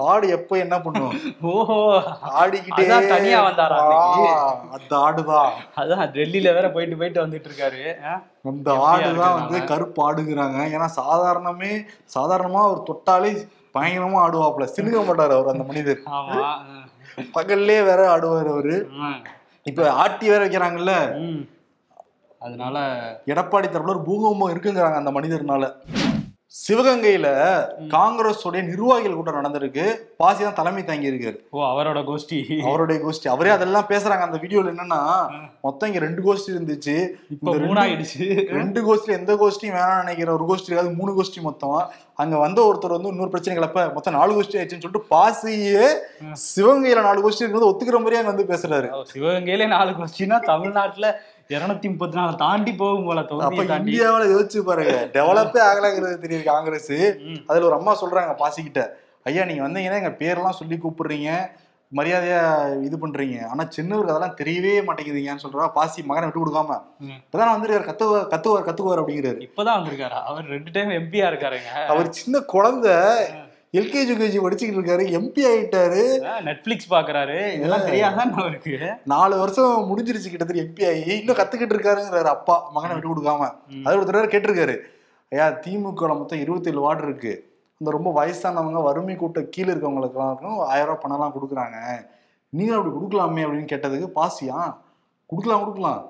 ஆடு 0.09 0.25
எப்ப 0.35 0.57
என்ன 0.57 0.75
பண்ணும்? 0.81 1.15
ஓஹோ 1.53 1.77
ஆடிக்கிட்டே 2.41 2.85
தனியா 3.13 3.39
வந்தாரா 3.47 3.79
அந்த 4.75 4.93
ஆடுதான். 5.05 5.49
அதான் 5.81 6.03
டெல்லியில 6.17 6.53
வேற 6.57 6.67
போயிட்டு 6.75 6.99
போயிட்டு 7.01 7.23
வந்துட்டு 7.25 7.49
இருக்காரு? 7.49 7.81
அந்த 8.51 8.69
ஆடுதான் 8.91 9.37
வந்து? 9.39 9.59
கருப்பு 9.71 9.99
ஆடுங்கிறாங்க. 10.07 10.59
ஏன்னா 10.75 10.87
சாதாரணமே 11.01 11.73
சாதாரணமா 12.15 12.61
அவர் 12.67 12.87
தொட்டாலே 12.91 13.33
பயங்கரமா 13.77 14.21
ஆடுவாப்புல. 14.25 14.67
சிலுக 14.75 14.97
மாட்டாரு 15.09 15.35
அவர் 15.39 15.53
அந்த 15.55 15.65
மனிதர். 15.71 16.01
பகல்லே 17.37 17.79
வேற 17.89 18.01
ஆடுவார் 18.15 18.51
அவரு. 18.53 18.77
இப்ப 19.65 19.89
ஆட்டி 20.03 20.25
வேற 20.29 20.41
வைக்கிறாங்கல்ல. 20.45 20.93
அதனால 22.47 22.77
எடப்பாடி 23.33 23.67
தரப்புல 23.67 23.95
ஒரு 23.95 24.07
பூகம்பம் 24.09 24.53
இருக்குங்கிறாங்க 24.53 25.01
அந்த 25.01 25.13
மனிதர்னால. 25.17 25.65
சிவகங்கையில 26.55 27.27
காங்கிரஸ் 27.93 28.43
உடைய 28.47 28.63
நிர்வாகிகள் 28.67 29.15
கூட்டம் 29.15 29.37
நடந்திருக்கு. 29.37 29.85
பாசி 30.21 30.41
தான் 30.43 30.57
தலைமை 30.59 30.81
தாங்கி 30.83 31.09
இருக்காரு 31.11 31.37
ஓ 31.55 31.61
அவரோட 31.69 31.99
கோஷ்டி. 32.09 32.39
அவருடைய 32.67 32.97
கோஷ்டி. 33.05 33.27
அவரே 33.35 33.53
அதெல்லாம் 33.55 33.87
பேசுறாங்க. 33.89 34.25
அந்த 34.27 34.39
வீடியோல 34.43 34.71
என்னன்னா 34.73 34.99
மொத்தம் 35.65 35.89
இங்க 35.89 36.01
ரெண்டு 36.05 36.21
கோஷ்டி 36.27 36.51
இருந்துச்சு. 36.55 36.95
இப்ப 37.35 37.55
மூணாயிடுச்சு. 37.65 38.27
ரெண்டு 38.59 38.81
கோஷ்டி 38.87 39.17
எந்த 39.19 39.33
கோஷ்டியும் 39.41 39.75
வேணாம்னு 39.77 40.03
நினைக்கிற 40.03 40.31
ஒரு 40.37 40.45
கோஷ்டி 40.51 40.69
இருக்காது. 40.69 40.93
மூணு 40.99 41.13
கோஷ்டி 41.19 41.41
மொத்தம். 41.47 41.81
அங்க 42.21 42.35
வந்த 42.37 42.59
ஒருத்தர் 42.67 42.95
வந்து 42.95 43.11
இன்னொரு 43.11 43.33
பிரச்சனை 43.33 43.55
கிளப்ப 43.57 43.87
மொத்தம் 43.93 44.17
நாலு 44.19 44.31
கோஷ்டி 44.35 44.57
ஆயிடுச்சுன்னு 44.57 44.85
சொல்லிட்டு 44.85 45.11
பாசியே. 45.13 45.85
சிவகங்கையில 46.45 47.07
நாலு 47.09 47.19
கோஷ்டி 47.23 47.43
இருக்கிறது 47.43 47.69
ஒத்துக்கிற 47.71 47.99
மாதிரியே 48.01 48.21
அங்க 48.21 48.33
வந்து 48.33 48.51
பேசுறாரு. 48.53 48.89
சிவகங்கையிலே 49.13 49.67
நாலு 49.77 49.91
கோஷ்டினா 49.99 50.39
தமிழ்நாட்டுல 50.51 51.07
இருநூத்தி 51.47 51.89
முப்பத்தி 51.89 52.15
நாலு 52.17 52.35
தாண்டி 52.35 52.73
போகும் 52.73 53.05
போல 53.05 53.21
இந்தியாவுல 53.21 54.25
யோசிச்சு 54.33 54.59
பாருங்க. 54.59 55.09
டெவலப்பே 55.13 55.61
ஆகலைங்கிறது 55.69 56.23
தெரியுது 56.25 56.43
காங்கிரஸ். 56.43 56.93
அதுல 57.47 57.65
ஒரு 57.65 57.73
அம்மா 57.73 58.01
சொல்றாங்க 58.01 58.35
பாசிக்கிட்ட. 58.43 58.87
ஐயா 59.23 59.43
நீங்க 59.43 59.67
வந்தீங்கன்னா 59.67 59.99
எங்க 60.01 60.13
பேரெல்லாம் 60.19 60.57
சொல்லி 60.61 60.79
கூப்பிடுறீங்க. 60.83 61.31
மரியாதையா 61.95 62.41
இது 62.83 62.97
பண்றீங்க. 63.01 63.47
ஆனா 63.47 63.63
சின்னவருக்கு 63.75 64.13
அதெல்லாம் 64.13 64.37
தெரியவே 64.39 64.75
மாட்டேங்குதுங்கன்னு 64.87 65.43
சொல்றா. 65.43 65.67
பாசி 65.77 66.03
மகனை 66.03 66.29
விட்டு 66.29 66.43
கொடுக்காம. 66.45 66.81
இப்பதான் 67.01 67.53
வந்திருக்காரு. 67.53 67.85
கத்துவார் 67.89 68.27
கத்துவார் 68.33 68.65
கத்துக்குவார் 68.67 69.01
அப்படிங்கிறாரு. 69.01 69.39
இப்பதான் 69.49 69.77
வந்திருக்காரு. 69.79 70.17
அவர் 70.31 70.45
ரெண்டு 70.45 70.71
டைம் 70.71 70.89
எம்பியா 70.89 71.29
இருக்காருங்க. 71.31 71.85
அவர் 71.87 72.09
சின்ன 72.09 72.39
குழந்தை. 72.39 72.95
எல்கேஜி 73.79 74.11
யூகேஜி 74.11 74.39
படிச்சுக்கிட்டு 74.41 74.79
இருக்காரு 74.79 75.03
எம்பி 75.17 75.43
ஆயிட்டாரு. 75.51 76.01
நெட்ஃபிளிக்ஸ் 76.47 76.89
பாக்குறாரு. 76.91 77.37
இதெல்லாம் 77.55 77.85
தெரியாதான் 77.87 78.33
அவருக்கு? 78.41 78.73
நாலு 79.13 79.35
வருஷம் 79.39 79.87
முடிஞ்சிருச்சு 79.89 80.31
கிட்டத்தட்ட 80.33 80.63
எம்பி 80.65 80.83
ஆகி. 80.89 81.13
இன்னும் 81.21 81.39
கத்துக்கிட்டு 81.39 81.75
இருக்காருங்கிறாரு 81.75 82.29
அப்பா 82.35 82.55
மகனை 82.75 82.93
விட்டு 82.95 83.11
கொடுக்காம. 83.11 83.47
அது 83.85 83.97
ஒரு 84.01 84.07
தடவை 84.09 84.27
கேட்டிருக்காரு. 84.33 84.75
ஐயா 85.31 85.47
திமுக 85.65 86.11
மொத்தம் 86.19 86.43
இருபத்தேழு 86.43 86.85
வார்டு 86.85 87.03
இருக்கு. 87.09 87.33
இந்த 87.79 87.91
ரொம்ப 87.97 88.09
வயசானவங்க 88.19 88.81
வறுமை 88.89 89.15
கூட்ட 89.15 89.41
கீழே 89.53 89.69
இருக்கவங்களுக்குலாம் 89.73 90.63
ஆயிரம் 90.73 90.89
ரூபாய் 90.89 91.03
பணம்லாம் 91.05 91.35
கொடுக்குறாங்க. 91.37 91.77
நீங்க 92.57 92.73
அப்படி 92.77 92.95
கொடுக்கலாமே 92.95 93.43
அப்படின்னு 93.45 93.71
கேட்டதுக்கு 93.73 94.09
பாசியா? 94.21 94.59
கொடுக்கலாம் 95.29 95.63
கொடுக்கலாம். 95.65 96.01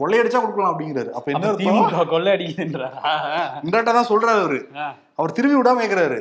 கொள்ளையடிச்சா 0.00 0.38
கொடுக்கலாம் 0.42 0.72
அப்படிங்கிறாரு. 0.72 1.10
அப்ப 1.18 1.30
என்ன 1.32 1.46
அப்ப 1.48 1.64
அர்த்தம்? 1.64 1.80
திமுக 1.80 2.06
கொள்ளை 2.12 2.30
அடிக்குதுன்றாரா 2.36 2.90
இந்தாட்டா 3.66 3.92
தான் 3.98 4.12
சொல்றாரு 4.12 4.40
அவரு. 4.44 4.60
அவர் 5.18 5.38
திரும்பி 5.38 5.58
விடாம 5.58 5.82
கேக்குறாரு. 5.82 6.20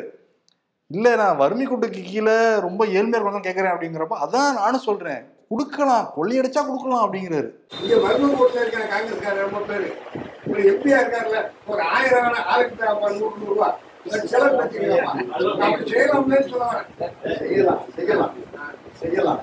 இல்லை 0.94 1.12
நான் 1.22 1.40
வறுமை 1.42 1.66
கூட்டுக்கு 1.66 2.02
கீழே 2.04 2.36
ரொம்ப 2.66 2.82
ஏழ்மையாக 2.96 3.20
இருக்கணும் 3.20 3.48
கேட்குறேன் 3.48 3.74
அப்படிங்கிறப்ப 3.74 4.18
அதான் 4.26 4.58
நானும் 4.62 4.88
சொல்கிறேன் 4.88 5.22
கொடுக்கலாம் 5.52 6.06
கொள்ளையடிச்சா 6.16 6.62
கொடுக்கலாம் 6.68 7.04
அப்படிங்கிறாரு. 7.06 7.50
இங்க 7.84 7.96
வறுமை 8.06 8.28
கூட்டில் 8.36 8.62
இருக்கிற 8.64 8.84
காங்கிரஸ்காரர் 8.94 9.46
ரொம்ப 9.48 9.62
பேர். 9.70 9.88
ஒரு 10.52 10.62
எம்பியா 10.72 11.00
இருக்காருல்ல 11.02 11.40
ஒரு 11.72 11.82
ஆயிரம் 11.96 12.26
வேணா 12.26 12.42
ஆயிரத்தி 12.54 12.84
நூறு 13.20 13.38
நூறு 13.42 13.54
ரூபா. 13.54 13.70
செலவு 14.32 14.56
வச்சுக்கலாம் 14.60 15.18
அப்படி 15.66 15.84
செய்யலாம்னு 15.92 16.40
சொல்ல 16.52 16.66
வரேன். 16.70 16.88
செய்யலாம் 17.42 17.84
செய்யலாம். 17.98 18.36
செய்யலாம். 19.02 19.42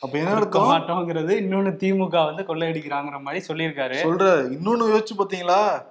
அப்ப 0.00 0.18
என்ன 0.18 0.34
அர்த்தம் 0.34 0.68
மாட்டோங்கிறது 0.68 1.32
இன்னொன்னு 1.42 1.72
திமுக 1.82 2.24
வந்து 2.24 2.42
கொள்ளையடிக்கிறாங்கிற 2.42 3.20
மாதிரி 3.20 3.44
சொல்லியிருக்காரு. 3.48 3.96
சொல்ற 4.06 4.26
இன்னொன்னு 4.56 4.86
யோசிச்சு 4.92 5.18
பாத்தீங்களா? 5.18 5.82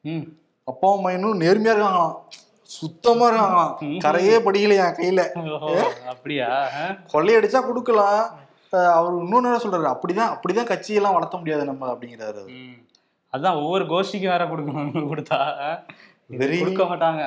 ம். 0.00 0.22
அப்பாவும் 0.64 1.06
மையனும் 1.06 1.40
நேர்மையா 1.40 1.74
இருக்காங்களாம். 1.74 2.16
சுத்தமா 2.62 3.30
இருக்காங்களாம். 3.30 3.98
கரையே 3.98 4.36
படிக்கலையா 4.38 4.86
கையில. 4.98 5.50
ஓஹோ, 5.52 5.92
அப்படியா? 6.08 6.66
கொள்ளையடிச்சா 7.12 7.60
கொடுக்கலாம். 7.60 8.40
அவர் 8.70 9.14
இன்னொன்னு 9.14 9.48
என்ன 9.48 9.56
சொல்றாரு? 9.56 9.96
அப்படிதான் 9.96 10.34
அப்படிதான் 10.34 10.70
கட்சியெல்லாம் 10.72 11.12
வளர்த்த 11.12 11.36
முடியாது 11.36 11.64
நம்ம 11.64 11.92
அப்படிங்கிறாரு. 11.92 12.72
அதான் 13.32 13.62
ஒவ்வொரு 13.62 13.84
கோஷ்டிக்கும் 13.84 14.32
வேற 14.34 14.44
கொடுக்கணும் 14.44 15.12
கொடுத்தா 15.12 15.38
Very- 16.30 16.58
கொடுக்க 16.58 16.82
மாட்டாங்க. 16.84 17.22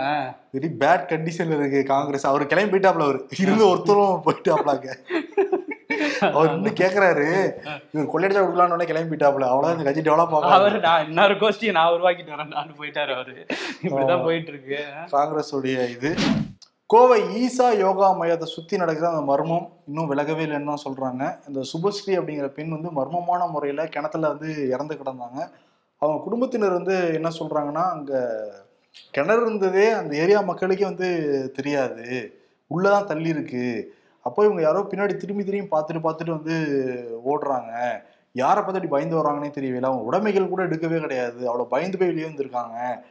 வெரி 0.55 0.69
பேட் 0.79 1.07
கண்டிஷன்ல 1.11 1.57
இருக்கு 1.57 1.83
காங்கிரஸ். 1.83 2.27
அவர் 2.27 2.45
கிளம்பி 2.45 2.77
போயிட்டாப்ல 2.77 3.05
அவரு. 3.07 3.27
இருந்து 3.39 3.67
ஒருத்தரும் 3.67 4.23
போயிட்டாப்லாங்க. 4.25 4.87
அவர் 6.33 6.53
இன்னும் 6.53 6.73
கேக்குறாரு. 6.73 7.27
இவர் 7.91 8.09
கொள்ளையடிச்சா 8.09 8.43
கொடுக்கலாம்னு 8.45 8.73
உடனே 8.73 8.85
கிளம்பி 8.85 9.15
போயிட்டாப்ல 9.15 9.29
அவ்வளவுதான் 9.29 9.71
இந்த 9.71 9.83
கட்சி 9.83 10.01
டெவலப் 10.01 10.41
அவரு 10.41 10.47
ஆகும் 10.47 10.79
நான் 10.79 11.07
இன்னொரு 11.07 11.33
கோஷ்டியை 11.33 11.71
நான் 11.71 11.91
உருவாக்கிட்டு 11.93 12.33
வரேன். 12.35 12.47
நான் 12.47 12.75
போயிட்டாரு 12.79 13.13
அவரு. 13.13 13.45
இப்படிதான் 13.83 14.23
போயிட்டு 14.23 14.51
இருக்கு? 14.51 14.79
காங்கிரஸ் 15.09 15.55
உடைய 15.55 15.85
இது. 15.85 16.15
கோவை 16.85 17.21
ஈசா 17.21 17.77
யோகா 17.77 18.19
மையத்தை 18.19 18.43
சுத்தி 18.43 18.77
நடக்கிற 18.77 19.09
அந்த 19.09 19.21
மர்மம் 19.21 19.69
இன்னும் 19.87 20.11
விலகவே 20.11 20.45
இல்லைன்னு 20.45 20.75
தான் 20.75 20.83
சொல்றாங்க. 20.85 21.37
இந்த 21.47 21.61
சுபஸ்ரீ 21.73 22.09
அப்படிங்கிற 22.09 22.47
பெண் 22.47 22.69
வந்து 22.69 22.91
மர்மமான 22.91 23.51
முறையில 23.51 23.85
கிணத்துல 23.85 24.27
வந்து 24.27 24.69
இறந்து 24.69 24.95
கிடந்தாங்க. 24.95 25.49
அவங்க 25.97 26.23
குடும்பத்தினர் 26.23 26.71
வந்து 26.71 27.11
என்ன 27.13 27.29
சொல்றாங்கன்னா 27.39 27.89
அங்க 27.91 28.13
கிணறு 29.11 29.41
இருந்ததே 29.41 29.91
அந்த 29.91 30.15
ஏரியா 30.15 30.41
மக்களுக்கே 30.41 30.83
வந்து 30.83 31.51
தெரியாது. 31.51 32.33
உள்ளதான் 32.75 33.03
தள்ளி 33.03 33.29
இருக்கு. 33.29 33.95
அப்போ 34.21 34.43
இவங்க 34.43 34.61
யாரோ 34.61 34.79
பின்னாடி 34.79 35.15
திரும்பி 35.15 35.43
திரும்பி 35.43 35.77
பார்த்துட்டு 35.77 35.99
பார்த்துட்டு 36.03 36.29
வந்து 36.29 36.55
ஓடுறாங்க. 37.25 38.01
யாரை 38.31 38.63
பார்த்து 38.63 38.73
அப்படி 38.73 38.87
பயந்து 38.87 39.17
வர்றாங்கன்னே 39.17 39.49
தெரியவில்லை. 39.49 39.89
அவங்க 39.89 40.07
உடைமைகள் 40.07 40.49
கூட 40.49 40.63
எடுக்கவே 40.63 40.99
கிடையாது. 40.99 41.57
அவ்வளோ 41.57 41.65
பயந்து 41.65 41.97
போய் 41.97 42.07
வெளியே 42.07 42.27
வந்திருக்காங்க. 42.27 43.01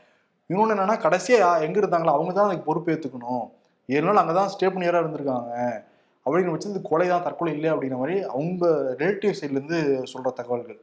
இன்னொன்று 0.46 0.74
என்னன்னா 0.74 0.98
கடைசியாக 0.98 1.64
யா- 1.64 1.68
இருந்தாங்களோ 1.68 2.10
அவங்க 2.10 2.32
தான் 2.32 2.48
அதுக்கு 2.48 2.74
பொறுப்பேற்றுக்கணும் 2.74 3.50
ஏழு 3.86 4.06
நாள் 4.06 4.16
அங்கே 4.16 4.32
தான் 4.32 4.48
ஸ்டே 4.48 4.66
பண்ணியராக 4.66 5.06
இருந்திருக்காங்க. 5.06 5.84
அப்படிங்கிற 6.26 6.52
பட்சத்தில் 6.52 6.86
கொலை 6.90 7.06
தான் 7.08 7.24
தற்கொலை 7.24 7.50
இல்லை 7.54 7.68
அப்படிங்கிற 7.72 7.96
மாதிரி 8.02 8.14
அவங்க 8.34 8.66
ரிலேட்டிவ் 9.00 9.34
சைட்லேருந்து 9.38 9.78
சொல்ற 10.12 10.28
தகவல்கள். 10.38 10.78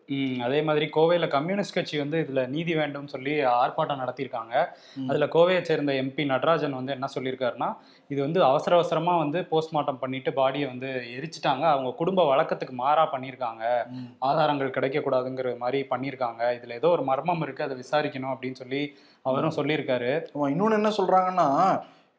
அதே 0.47 0.59
மாதிரி 0.67 0.85
கோவையில 0.97 1.27
கம்யூனிஸ்ட் 1.35 1.75
கட்சி 1.77 1.95
வந்து 2.01 2.17
இதுல 2.23 2.41
நீதி 2.55 2.73
வேண்டும் 2.79 3.07
சொல்லி 3.13 3.33
ஆர்ப்பாட்டம் 3.61 4.01
நடத்தியிருக்காங்க. 4.01 4.53
அதுல 5.09 5.27
கோவையை 5.35 5.61
சேர்ந்த 5.69 5.93
எம்பி 6.01 6.25
நடராஜன் 6.33 6.77
வந்து 6.79 6.95
என்ன 6.97 7.07
சொல்லியிருக்காருன்னா 7.15 7.69
இது 8.13 8.19
வந்து 8.25 8.39
அவசர 8.49 8.75
அவசரமா 8.79 9.15
வந்து 9.23 9.41
போஸ்ட்மார்ட்டம் 9.51 10.01
பண்ணிட்டு 10.03 10.33
பாடியை 10.39 10.67
வந்து 10.73 10.91
எரிச்சிட்டாங்க. 11.17 11.65
அவங்க 11.75 11.91
குடும்ப 12.01 12.25
வழக்கத்துக்கு 12.31 12.75
மாறா 12.83 13.05
பண்ணியிருக்காங்க. 13.13 13.63
ஆதாரங்கள் 14.29 14.75
கிடைக்கக்கூடாதுங்கிற 14.77 15.55
மாதிரி 15.63 15.81
பண்ணியிருக்காங்க. 15.93 16.43
இதுல 16.59 16.77
ஏதோ 16.81 16.91
ஒரு 16.97 17.05
மர்மம் 17.09 17.43
இருக்கு 17.47 17.65
அதை 17.67 17.77
விசாரிக்கணும் 17.83 18.33
அப்படின்னு 18.35 18.61
சொல்லி 18.63 18.83
அவரும் 19.29 19.57
சொல்லியிருக்காரு. 19.57 20.11
இன்னொன்று 20.53 20.79
என்ன 20.81 20.91
சொல்றாங்கன்னா 20.99 21.47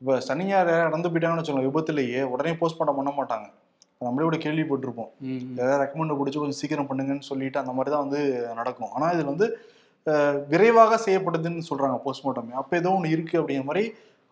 இப்போ 0.03 0.15
சனியார் 0.29 0.69
நடந்து 0.85 1.09
போயிட்டாங்கன்னு 1.11 1.43
வச்சுக்கோங்க 1.43 1.67
விபத்துலேயே 1.67 2.21
உடனே 2.35 2.53
போஸ்ட்மார்ட்டம் 2.61 2.97
பண்ண 2.99 3.11
மாட்டாங்க. 3.19 3.47
நம்மளே 4.05 4.25
கூட 4.29 4.39
கேள்விப்பட்டிருப்போம். 4.45 5.11
ஏதாவது 5.59 5.77
ரெக்கமெண்ட் 5.83 6.17
பிடிச்சி 6.21 6.39
கொஞ்சம் 6.43 6.59
சீக்கிரம் 6.61 6.89
பண்ணுங்கன்னு 6.89 7.29
சொல்லிட்டு 7.29 7.61
அந்த 7.61 7.73
மாதிரி 7.77 7.93
தான் 7.95 8.03
வந்து 8.07 8.21
நடக்கும். 8.61 8.91
ஆனால் 8.95 9.13
இதில் 9.15 9.31
வந்து 9.33 9.47
விரைவாக 10.53 10.99
செய்யப்படுதுன்னு 11.05 11.69
சொல்றாங்க 11.69 11.99
போஸ்ட்மார்ட்டம் 12.07 12.51
அப்போ 12.63 12.77
ஏதோ 12.81 12.95
ஒன்று 12.97 13.13
இருக்கு 13.17 13.37
அப்படிங்கிற 13.41 13.67
மாதிரி 13.69 13.85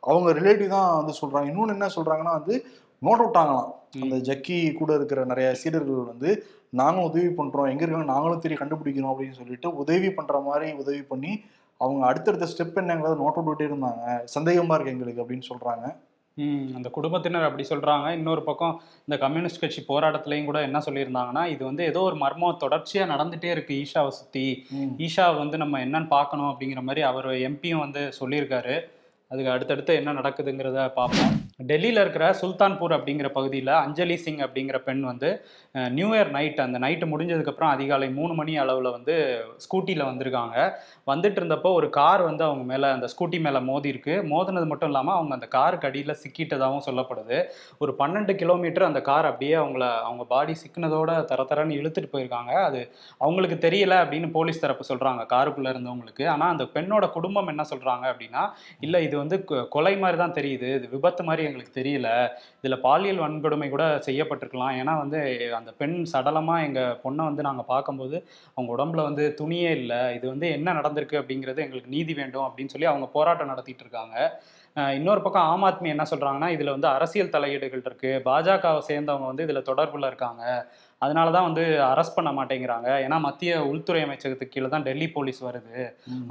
அவங்க 0.02 0.28
ரிலேட்டிவ் 0.40 0.74
தான் 0.76 0.88
வந்து 1.00 1.14
சொல்றாங்க. 1.20 1.48
இன்னொன்று 1.52 1.76
என்ன 1.76 1.90
சொல்றாங்கன்னா 1.98 2.34
வந்து 2.38 2.56
நோட் 3.06 3.24
விட்டாங்களாம் 3.24 3.70
அந்த 4.04 4.16
ஜக்கி 4.30 4.58
கூட 4.80 4.90
இருக்கிற 4.98 5.20
நிறைய 5.32 5.48
சீடர்கள் 5.62 6.10
வந்து 6.12 6.30
நாங்களும் 6.80 7.08
உதவி 7.10 7.30
பண்றோம். 7.38 7.70
எங்க 7.72 7.82
இருக்காங்க 7.84 8.10
நாங்களும் 8.14 8.44
தெரிய 8.46 8.58
கண்டுபிடிக்கணும் 8.62 9.12
அப்படின்னு 9.12 9.38
சொல்லிட்டு 9.40 9.70
உதவி 9.82 10.10
பண்ற 10.18 10.40
மாதிரி 10.48 10.68
உதவி 10.82 11.02
பண்ணி 11.12 11.32
அவங்க 11.80 12.06
அடுத்தடுத்த 12.06 12.46
ஸ்டெப் 12.46 12.78
என்னங்கிறத 12.78 13.16
நோட் 13.22 13.40
விட்டுட்டே 13.40 13.66
இருந்தாங்க. 13.66 14.04
சந்தேகமா 14.38 14.74
இருக்கு 14.74 14.92
எங்களுக்கு 14.92 15.22
அப்படின்னு 15.22 15.48
சொல்றாங்க. 15.48 15.96
ம், 16.34 16.74
அந்த 16.74 16.88
குடும்பத்தினர் 16.88 17.42
அப்படி 17.42 17.68
சொல்றாங்க. 17.68 18.10
இன்னொரு 18.10 18.42
பக்கம் 18.42 18.80
இந்த 18.98 19.16
கம்யூனிஸ்ட் 19.18 19.60
கட்சி 19.60 19.84
போராட்டத்திலையும் 19.88 20.44
கூட 20.44 20.60
என்ன 20.60 20.78
சொல்லியிருந்தாங்கன்னா 20.78 21.46
இது 21.46 21.64
வந்து 21.64 21.84
ஏதோ 21.84 22.00
ஒரு 22.00 22.16
மர்மம் 22.16 22.58
தொடர்ச்சியா 22.60 23.06
நடந்துட்டே 23.14 23.50
இருக்கு 23.50 23.74
ஈஷாவை 23.74 24.08
சுத்தி. 24.08 24.66
ம். 24.70 24.94
ஈஷா 24.98 25.38
வந்து 25.38 25.56
நம்ம 25.56 25.78
என்னன்னு 25.84 26.06
பார்க்கணும் 26.06 26.46
அப்படிங்கிற 26.46 26.82
மாதிரி 26.82 27.02
அவர் 27.02 27.26
எம்பியும் 27.26 27.78
வந்து 27.78 28.12
சொல்லியிருக்காரு. 28.20 28.76
அதுக்கு 29.30 29.50
அடுத்தடுத்து 29.50 29.94
என்ன 29.94 30.12
நடக்குதுங்கிறத 30.12 30.88
பார்ப்போம். 30.92 31.34
டெல்லியில் 31.66 32.00
இருக்கிற 32.00 32.34
சுல்தான்பூர் 32.40 32.94
அப்படிங்கிற 32.96 33.28
பகுதியில் 33.28 33.66
அஞ்சலி 33.66 34.16
சிங் 34.16 34.38
அப்படிங்கிற 34.38 34.78
பெண் 34.78 35.00
வந்து 35.00 35.44
நியூ 35.90 36.14
இயர் 36.14 36.30
நைட் 36.30 36.60
அந்த 36.60 36.78
நைட்டு 36.78 37.06
முடிஞ்சதுக்கப்புறம் 37.12 37.72
அதிகாலை 37.76 38.10
மூணு 38.10 38.32
மணி 38.34 38.56
அளவில் 38.56 38.90
வந்து 38.90 39.14
ஸ்கூட்டியில் 39.56 40.04
வந்திருக்காங்க. 40.04 40.56
வந்துட்டு 41.06 41.38
இருந்தப்போ 41.40 41.72
ஒரு 41.72 41.90
கார் 41.90 42.22
வந்து 42.22 42.44
அவங்க 42.44 42.64
மேலே 42.64 42.88
அந்த 42.88 43.08
ஸ்கூட்டி 43.12 43.40
மேலே 43.40 43.58
மோதி 43.58 43.88
இருக்கு 43.88 44.22
மோதினது 44.22 44.66
மட்டும் 44.66 44.88
இல்லாமல் 44.88 45.14
அவங்க 45.14 45.34
அந்த 45.34 45.46
காருக்கு 45.46 45.88
அடியில் 45.88 46.16
சிக்கிட்டதாகவும் 46.22 46.86
சொல்லப்படுது. 46.86 47.44
ஒரு 47.78 47.94
பன்னெண்டு 47.98 48.34
கிலோமீட்டர் 48.34 48.82
அந்த 48.82 49.00
கார் 49.00 49.24
அப்படியே 49.24 49.54
அவங்கள 49.54 49.90
அவங்க 49.98 50.24
பாடி 50.24 50.54
சிக்கினதோட 50.62 51.24
தர 51.24 51.46
தரன்னு 51.50 51.76
இழுத்துட்டு 51.80 52.10
போயிருக்காங்க. 52.12 52.52
அது 52.64 52.90
அவங்களுக்கு 53.18 53.68
தெரியல 53.68 53.94
அப்படின்னு 54.02 54.30
போலீஸ் 54.30 54.60
தரப்பு 54.60 54.84
சொல்கிறாங்க 54.94 55.24
காருக்குள்ளே 55.34 55.72
இருந்தவங்களுக்கு. 55.74 56.26
ஆனால் 56.28 56.50
அந்த 56.50 56.64
பெண்ணோட 56.64 57.10
குடும்பம் 57.10 57.46
என்ன 57.46 57.62
சொல்கிறாங்க 57.74 58.06
அப்படின்னா 58.12 58.50
இல்லை 58.80 59.04
இது 59.04 59.16
வந்து 59.16 59.44
கொ- 59.48 59.68
கொலை 59.68 59.98
மாதிரி 59.98 60.18
தான் 60.18 60.32
தெரியுது. 60.32 60.68
இது 60.78 60.88
விபத்து 60.90 61.24
மாதிரி 61.24 61.48
எங்களுக்கு 61.50 61.78
தெரியல. 61.80 62.08
இதுல 62.62 62.78
பாலியல் 62.86 63.22
வன்கொடுமை 63.24 63.68
கூட 63.74 63.84
செய்யப்பட்டிருக்கலாம். 64.08 64.74
ஏன்னா 64.82 64.94
வந்து 65.02 65.20
அந்த 65.60 65.72
பெண் 65.82 65.98
சடலமாக 66.12 66.66
எங்கள் 66.68 66.96
பொண்ணை 67.04 67.24
வந்து 67.30 67.48
நாங்கள் 67.48 67.70
பார்க்கும்போது 67.72 68.16
அவங்க 68.54 68.70
உடம்புல 68.76 69.08
வந்து 69.08 69.26
துணியே 69.40 69.72
இல்லை. 69.80 70.00
இது 70.18 70.26
வந்து 70.34 70.48
என்ன 70.58 70.74
நடந்திருக்கு 70.80 71.20
அப்படிங்கிறது 71.22 71.64
எங்களுக்கு 71.66 71.94
நீதி 71.96 72.14
வேண்டும் 72.22 72.46
அப்படின்னு 72.46 72.74
சொல்லி 72.76 72.90
அவங்க 72.92 73.08
போராட்டம் 73.18 73.52
நடத்திட்டு 73.52 73.84
இருக்காங்க. 73.86 74.16
இன்னொரு 74.98 75.20
பக்கம் 75.22 75.46
ஆம் 75.52 75.64
ஆத்மி 75.68 75.88
என்ன 75.92 76.04
சொல்கிறாங்கன்னா 76.10 76.48
இதில் 76.56 76.72
வந்து 76.74 76.88
அரசியல் 76.96 77.32
தலையீடுகள் 77.34 77.82
இருக்கு. 77.88 78.10
பாஜகவை 78.28 78.82
சேர்ந்தவங்க 78.90 79.26
வந்து 79.30 79.46
இதில் 79.46 79.68
தொடர்பில் 79.70 80.08
இருக்காங்க. 80.10 80.42
அதனால 81.02 81.28
தான் 81.36 81.46
வந்து 81.48 81.62
அரெஸ்ட் 81.90 82.16
பண்ண 82.16 82.30
மாட்டேங்கிறாங்க. 82.38 82.88
ஏன்னா 83.04 83.16
மத்திய 83.26 83.52
உள்துறை 83.70 84.00
அமைச்சகத்துக்கு 84.06 84.54
கீழே 84.54 84.68
தான் 84.74 84.86
டெல்லி 84.88 85.06
போலீஸ் 85.16 85.40
வருது. 85.48 85.76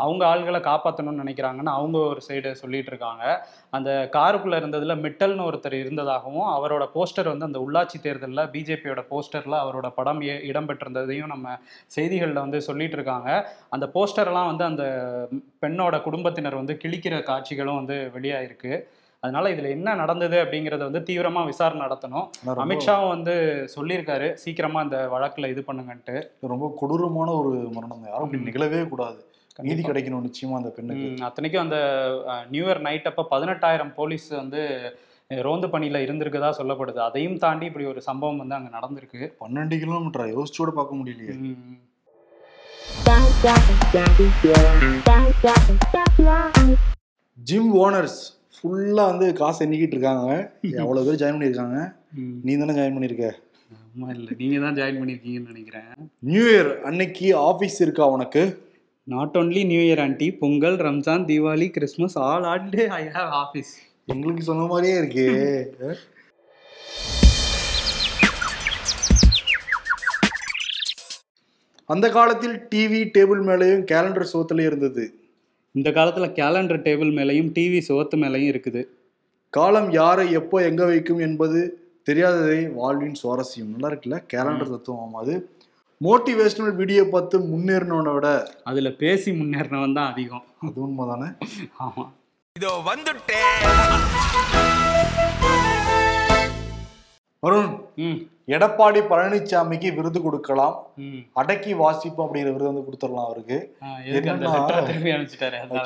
அவங்க 0.04 0.24
ஆள்களை 0.32 0.60
காப்பாற்றணும்னு 0.70 1.24
நினைக்கிறாங்கன்னு 1.24 1.74
அவங்க 1.78 1.98
ஒரு 2.12 2.22
சைடு 2.28 2.52
சொல்லிட்டு 2.62 2.92
இருக்காங்க. 2.94 3.24
அந்த 3.78 3.90
காருக்குள்ள 4.18 4.60
இருந்ததுல 4.62 4.96
மிட்டல்னு 5.06 5.48
ஒருத்தர் 5.50 5.78
இருந்ததாகவும் 5.84 6.50
அவரோட 6.58 6.86
போஸ்டர் 6.96 7.32
வந்து 7.34 7.50
அந்த 7.50 7.62
உள்ளாட்சி 7.66 8.00
தேர்தலில் 8.06 8.50
பிஜேபியோட 8.56 9.04
போஸ்டர்ல 9.12 9.58
அவரோட 9.66 9.90
படம் 10.00 10.22
இடம்பெற்றிருந்ததையும் 10.52 11.34
நம்ம 11.34 11.58
செய்திகளில் 11.98 12.44
வந்து 12.46 12.62
சொல்லிட்டு 12.70 12.98
இருக்காங்க. 13.00 13.30
அந்த 13.76 13.86
போஸ்டர்லாம் 13.96 14.50
வந்து 14.52 14.66
அந்த 14.72 14.86
பெண்ணோட 15.64 15.96
குடும்பத்தினர் 16.08 16.62
வந்து 16.62 16.76
கிழிக்கிற 16.84 17.16
காட்சிகளும் 17.32 17.80
வந்து 17.82 17.98
வெளியாயிருக்கு. 18.16 18.74
அதனால 19.20 19.50
இதுல 19.54 19.70
என்ன 19.70 19.96
நடந்தது 19.96 20.44
அப்படிங்கறத 20.44 20.78
வந்து 20.78 21.00
தீவிரமா 21.00 21.46
விசாரணை 21.46 21.86
நடத்தணும். 21.86 22.28
அமித்ஷாவும் 22.46 23.08
வந்து 23.08 23.34
சொல்லியிருக்காரு. 23.76 24.34
சீக்கிரமா 24.34 24.82
இந்த 24.82 25.10
வழக்குல 25.14 25.50
இது 25.50 25.64
பண்ணுங்கன்ட்டு. 25.68 26.24
ரொம்ப 26.40 26.74
கொடூரமான 26.80 27.32
ஒரு 27.32 27.50
மரணம். 27.50 28.06
யாரும் 28.08 28.24
அப்படி. 28.24 28.44
நிகழவே 28.44 28.88
கூடாது. 28.88 29.26
நீதி 29.62 29.82
கிடைக்கணும் 29.82 30.26
நிச்சயமா 30.28 30.56
அந்த 30.60 30.70
பெண்ணுக்கு. 30.70 31.26
அத்தனைக்கும் 31.26 31.62
அந்த 31.62 31.78
நியூ 32.50 32.68
இயர் 32.68 32.80
நைட் 32.80 33.08
அப்போ 33.08 33.28
பதினெட்டாயிரம் 33.32 33.94
போலீஸ் 33.94 34.30
வந்து 34.30 34.62
ரோந்து 35.30 35.68
பணியில 35.68 35.98
இருந்திருக்கதா 36.06 36.50
சொல்லப்படுது. 36.60 37.00
அதையும் 37.08 37.38
தாண்டி 37.38 37.66
இப்படி 37.66 37.86
ஒரு 37.86 38.02
சம்பவம் 38.02 38.38
வந்து 38.38 38.56
அங்க 38.56 38.70
நடந்திருக்கு. 38.78 39.22
பன்னெண்டு 39.44 39.76
கிலோமீட்டரா? 39.84 40.28
யோசிச்சு 40.36 40.62
கூட 40.64 40.72
பார்க்க 40.72 40.96
முடியலையே. 40.96 41.36
ஜிம் 47.38 47.72
ஓனர்ஸ் 47.76 48.20
ஃபுல்லா 48.60 49.06
வந்து 49.06 49.34
காசு 49.34 49.66
எண்ணிக்கிட்டு 49.66 49.96
இருக்காங்க. 49.98 50.28
எவ்வளவு 50.84 51.06
பேர் 51.06 51.22
ஜாயின் 51.22 51.38
பண்ணியிருக்காங்க. 51.38 51.78
நீ 52.42 52.58
தானே 52.58 52.74
ஜாயின் 52.74 52.96
பண்ணியிருக்க? 52.98 53.28
ஆமா 53.80 54.10
இல்ல. 54.16 54.30
நீங்க 54.38 54.60
தான் 54.60 54.76
ஜாயின் 54.76 55.00
பண்ணிருக்கீங்கன்னு 55.00 55.52
நினைக்கிறேன். 55.54 55.90
நியூ 56.20 56.44
இயர் 56.48 56.82
அன்னைக்கு 56.82 57.36
ஆபீஸ் 57.36 57.82
இருக்கா 57.82 58.08
உனக்கு? 58.08 58.44
Not 59.04 59.38
only 59.38 59.66
new 59.66 59.82
year 59.82 60.02
and 60.02 60.32
Pongal 60.32 60.78
Ramzan 60.78 61.26
Deepavali 61.26 61.70
Christmas 61.70 62.18
all 62.18 62.44
all day 62.44 62.88
I 62.88 63.04
have 63.08 63.32
office 63.44 63.72
எங்களுக்கு 64.06 64.42
சொன்ன 64.42 64.66
மாதிரியே 64.66 64.98
இருக்கு. 64.98 65.28
அந்த 71.90 72.10
காலத்தில் 72.10 72.56
டிவி 72.76 73.12
டேபிள் 73.18 73.42
மேலேயும் 73.46 73.84
கேலண்டர் 73.84 74.32
சோத்துலயும் 74.34 74.66
இருந்தது. 74.66 75.04
இந்த 75.72 75.90
காலத்துல 75.90 76.28
கேலண்டர் 76.32 76.82
டேபிள் 76.82 77.12
மேலேயும் 77.14 77.52
டிவி 77.56 77.82
சுவத்து 77.88 78.16
மேலேயும் 78.16 78.54
இருக்குது. 78.54 78.84
காலம் 79.50 79.92
யாரை 79.92 80.32
எப்போ 80.32 80.62
எங்க 80.62 80.86
வைக்கும் 80.86 81.20
என்பது 81.20 81.88
தெரியாததை 82.06 82.74
வாழ்வின் 82.74 83.16
சுவாரஸ்யம். 83.24 83.78
நல்லா 83.78 83.90
இருக்குல்ல? 83.90 84.24
கேலண்டர் 84.34 84.70
தத்துவம் 84.70 85.14
அது. 85.14 85.50
மோட்டிவேஷனல் 86.04 86.76
வீடியோ 86.76 87.06
பார்த்து 87.06 87.40
முன்னேறினவனை 87.40 88.14
விட 88.14 88.52
அதுல 88.64 88.90
பேசி 88.90 89.32
முன்னேறினவன் 89.32 89.94
தான் 89.94 90.12
அதிகம். 90.12 90.44
அது 90.62 90.88
உண்மைதானே? 90.88 91.38
ஆமா. 91.80 92.12
இதோ 92.54 92.82
வந்துட்டேன். 92.86 93.66
வருண். 97.48 97.80
ம். 97.96 98.30
எடப்பாடி 98.56 99.00
பழனிசாமிக்கு 99.10 99.90
விருது 99.98 100.20
கொடுக்கலாம். 100.22 100.76
அடக்கி 101.40 101.72
வாசிப்போம் 101.82 102.26
அப்படிங்கிற 102.26 102.54
விருது 102.56 102.72
வந்து 102.72 102.86
கொடுத்துடலாம் 102.88 103.28
அவருக்கு. 103.28 103.58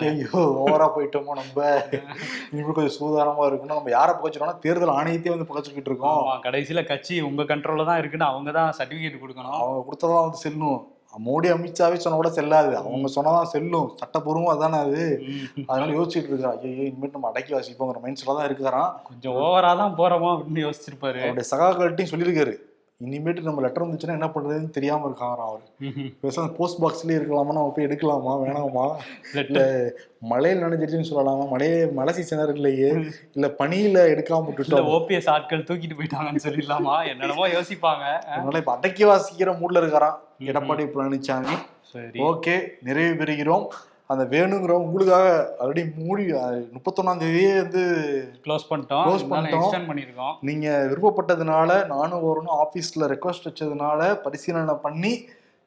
ஐயோ 0.09 0.43
ஓவரா 0.61 0.87
போயிட்டோமோ 0.95 1.35
நம்ம. 1.41 1.67
இனிமே 2.51 2.75
கொஞ்சம் 2.77 2.95
சூதானமா 2.99 3.45
இருக்கணும். 3.49 3.79
நம்ம 3.79 3.93
யாரை 3.97 4.15
பகச்சிரோம்னா 4.15 4.55
தேர்தல் 4.65 4.95
ஆணையத்தையே 4.99 5.35
வந்து 5.35 5.49
பகச்சுக்கிட்டு 5.51 5.91
இருக்கோம். 5.91 6.23
கடைசியில 6.47 6.83
கட்சி 6.93 7.21
உங்க 7.29 7.43
கண்ட்ரோல்ல 7.53 7.89
தான் 7.91 8.01
இருக்குன்னு 8.03 8.31
அவங்க 8.31 8.51
தான் 8.59 8.73
சர்டிபிகேட் 8.79 9.21
கொடுக்கணும். 9.25 9.59
அவங்க 9.61 9.83
கொடுத்ததான் 9.89 10.25
வந்து 10.27 10.43
செல்லும். 10.45 10.81
மோடி 11.25 11.47
அமித்ஷாவே 11.53 11.93
சொன்ன 11.93 12.17
கூட 12.17 12.29
செல்லாது. 12.29 12.77
அவங்க 12.77 13.07
சொன்னதான் 13.15 13.51
செல்லும். 13.53 13.97
சட்டப்பூர்வம் 14.01 14.51
அதானே 14.53 14.77
அது. 14.77 15.23
அதனால 15.65 15.91
யோசிச்சுட்டு 15.91 16.31
இருக்கா 16.31 16.51
ஐயோ 16.51 16.83
இனிமேட்டு 16.89 17.11
நம்ம 17.11 17.29
அடக்கி 17.29 17.53
வாசிப்போங்கிற 17.53 18.01
மைண்ட் 18.01 18.19
செட்ல 18.21 18.35
தான் 18.35 18.45
இருக்கிறான். 18.45 19.01
கொஞ்சம் 19.03 19.33
ஓவரா 19.33 19.77
தான் 19.77 19.95
போறோமோ 19.97 20.31
அப்படின்னு 20.35 20.63
யோசிச்சிருப்பாரு. 20.67 21.21
அவருடைய 21.21 21.49
சகாக்கள்கிட்டையும் 21.51 22.11
சொல்லியிருக்காரு. 22.13 22.55
இனிமேட்டு 23.05 23.41
நம்ம 23.41 23.61
லெட்டர் 23.61 23.85
வந்துச்சுன்னா 23.85 24.17
என்ன 24.17 24.27
பண்றதுன்னு 24.27 24.69
தெரியாம 24.69 25.07
இருக்காராம் 25.09 25.47
அவர் 25.47 25.63
பேசாம 26.23 26.53
போஸ்ட் 26.53 26.81
பாக்ஸ்லயே 26.83 27.17
இருக்கலாமா 27.19 27.53
நம்ம 27.57 27.73
போய் 27.75 27.85
எடுக்கலாமா 27.85 28.33
வேணாமா? 28.43 28.95
இல்ல 29.33 29.93
மழையில் 30.19 30.63
நனைஞ்சிருச்சுன்னு 30.63 31.11
சொல்லலாமா? 31.11 31.49
மழையே 31.49 31.85
மழை 31.85 32.13
சீசனா 32.13 32.53
இல்லையே. 32.53 32.89
இல்ல 33.33 33.47
பனியில 33.59 34.05
எடுக்காம 34.13 34.47
விட்டுட்டோம். 34.49 34.91
ஓபிஎஸ் 34.97 35.29
ஆட்கள் 35.29 35.63
தூக்கிட்டு 35.63 35.97
போயிட்டாங்கன்னு 35.99 36.43
சொல்லிடலாமா? 36.43 37.07
என்னென்னமோ 37.07 37.47
யோசிப்பாங்க. 37.47 38.05
அதனால 38.25 38.57
இப்ப 38.57 38.71
அடக்கி 38.71 39.05
வாசிக்கிற 39.05 39.53
மூட்ல 39.61 39.81
இருக்காராம் 39.83 40.19
எடப்பாடி 40.39 40.85
பழனிசாமி 40.95 41.57
ஓகே 42.29 42.55
நிறைவு 42.81 43.23
பெறுகிறோம். 43.23 43.67
அந்த 44.13 44.37
வேணுங்கிறோம் 44.37 44.83
உங்களுக்காக 44.87 45.55
ஆல்ரெடி 45.59 45.83
மூடி 45.95 46.23
முப்பத்தொன்னாம் 46.31 47.21
தேதியே 47.23 47.55
வந்து 47.61 47.83
க்ளோஸ் 48.45 48.67
பண்ணிட்டோம். 48.69 49.05
Close 49.09 49.25
பண்ணிட்டோம். 49.33 49.77
பண்ணிருக்கோம் 49.91 50.35
நீங்க 50.41 50.89
விருப்பப்பட்டதுனால 50.89 51.85
நானும் 51.85 52.25
வரணும் 52.25 52.57
ஆபீஸ்ல 52.63 53.07
ரெக்வஸ்ட் 53.13 53.47
வச்சதுனால 53.49 54.13
பரிசீலனை 54.15 54.75
பண்ணி 54.81 55.25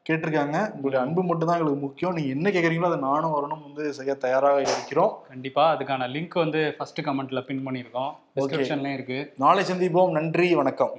கேட்டிருக்காங்க. 0.09 0.57
உங்களுடைய 0.71 1.05
அன்பு 1.05 1.23
மட்டும் 1.23 1.47
தான் 1.47 1.57
எங்களுக்கு 1.57 1.85
முக்கியம். 1.85 2.13
நீங்க 2.13 2.29
என்ன 2.29 2.49
கேக்குறீங்களோ 2.49 2.85
அதை 2.85 2.99
நானும் 2.99 3.33
வரணும் 3.33 3.73
வந்து 3.73 3.93
செய்ய 3.93 4.13
தயாராக 4.13 4.61
இருக்கிறோம். 4.61 5.17
கண்டிப்பா. 5.27 5.75
அதுக்கான 5.75 6.07
லிங்க் 6.15 6.43
வந்து 6.43 6.75
ஃபர்ஸ்ட் 6.77 7.01
கமெண்ட்ல 7.01 7.45
பின் 7.45 7.65
பண்ணிருக்கோம் 7.67 8.11
டிஸ்கிரிப்ஷன்லயும் 8.35 8.93
இருக்கு. 8.93 9.33
நாளை 9.37 9.63
சந்திப்போம். 9.71 10.09
நன்றி. 10.09 10.55
வணக்கம். 10.55 10.91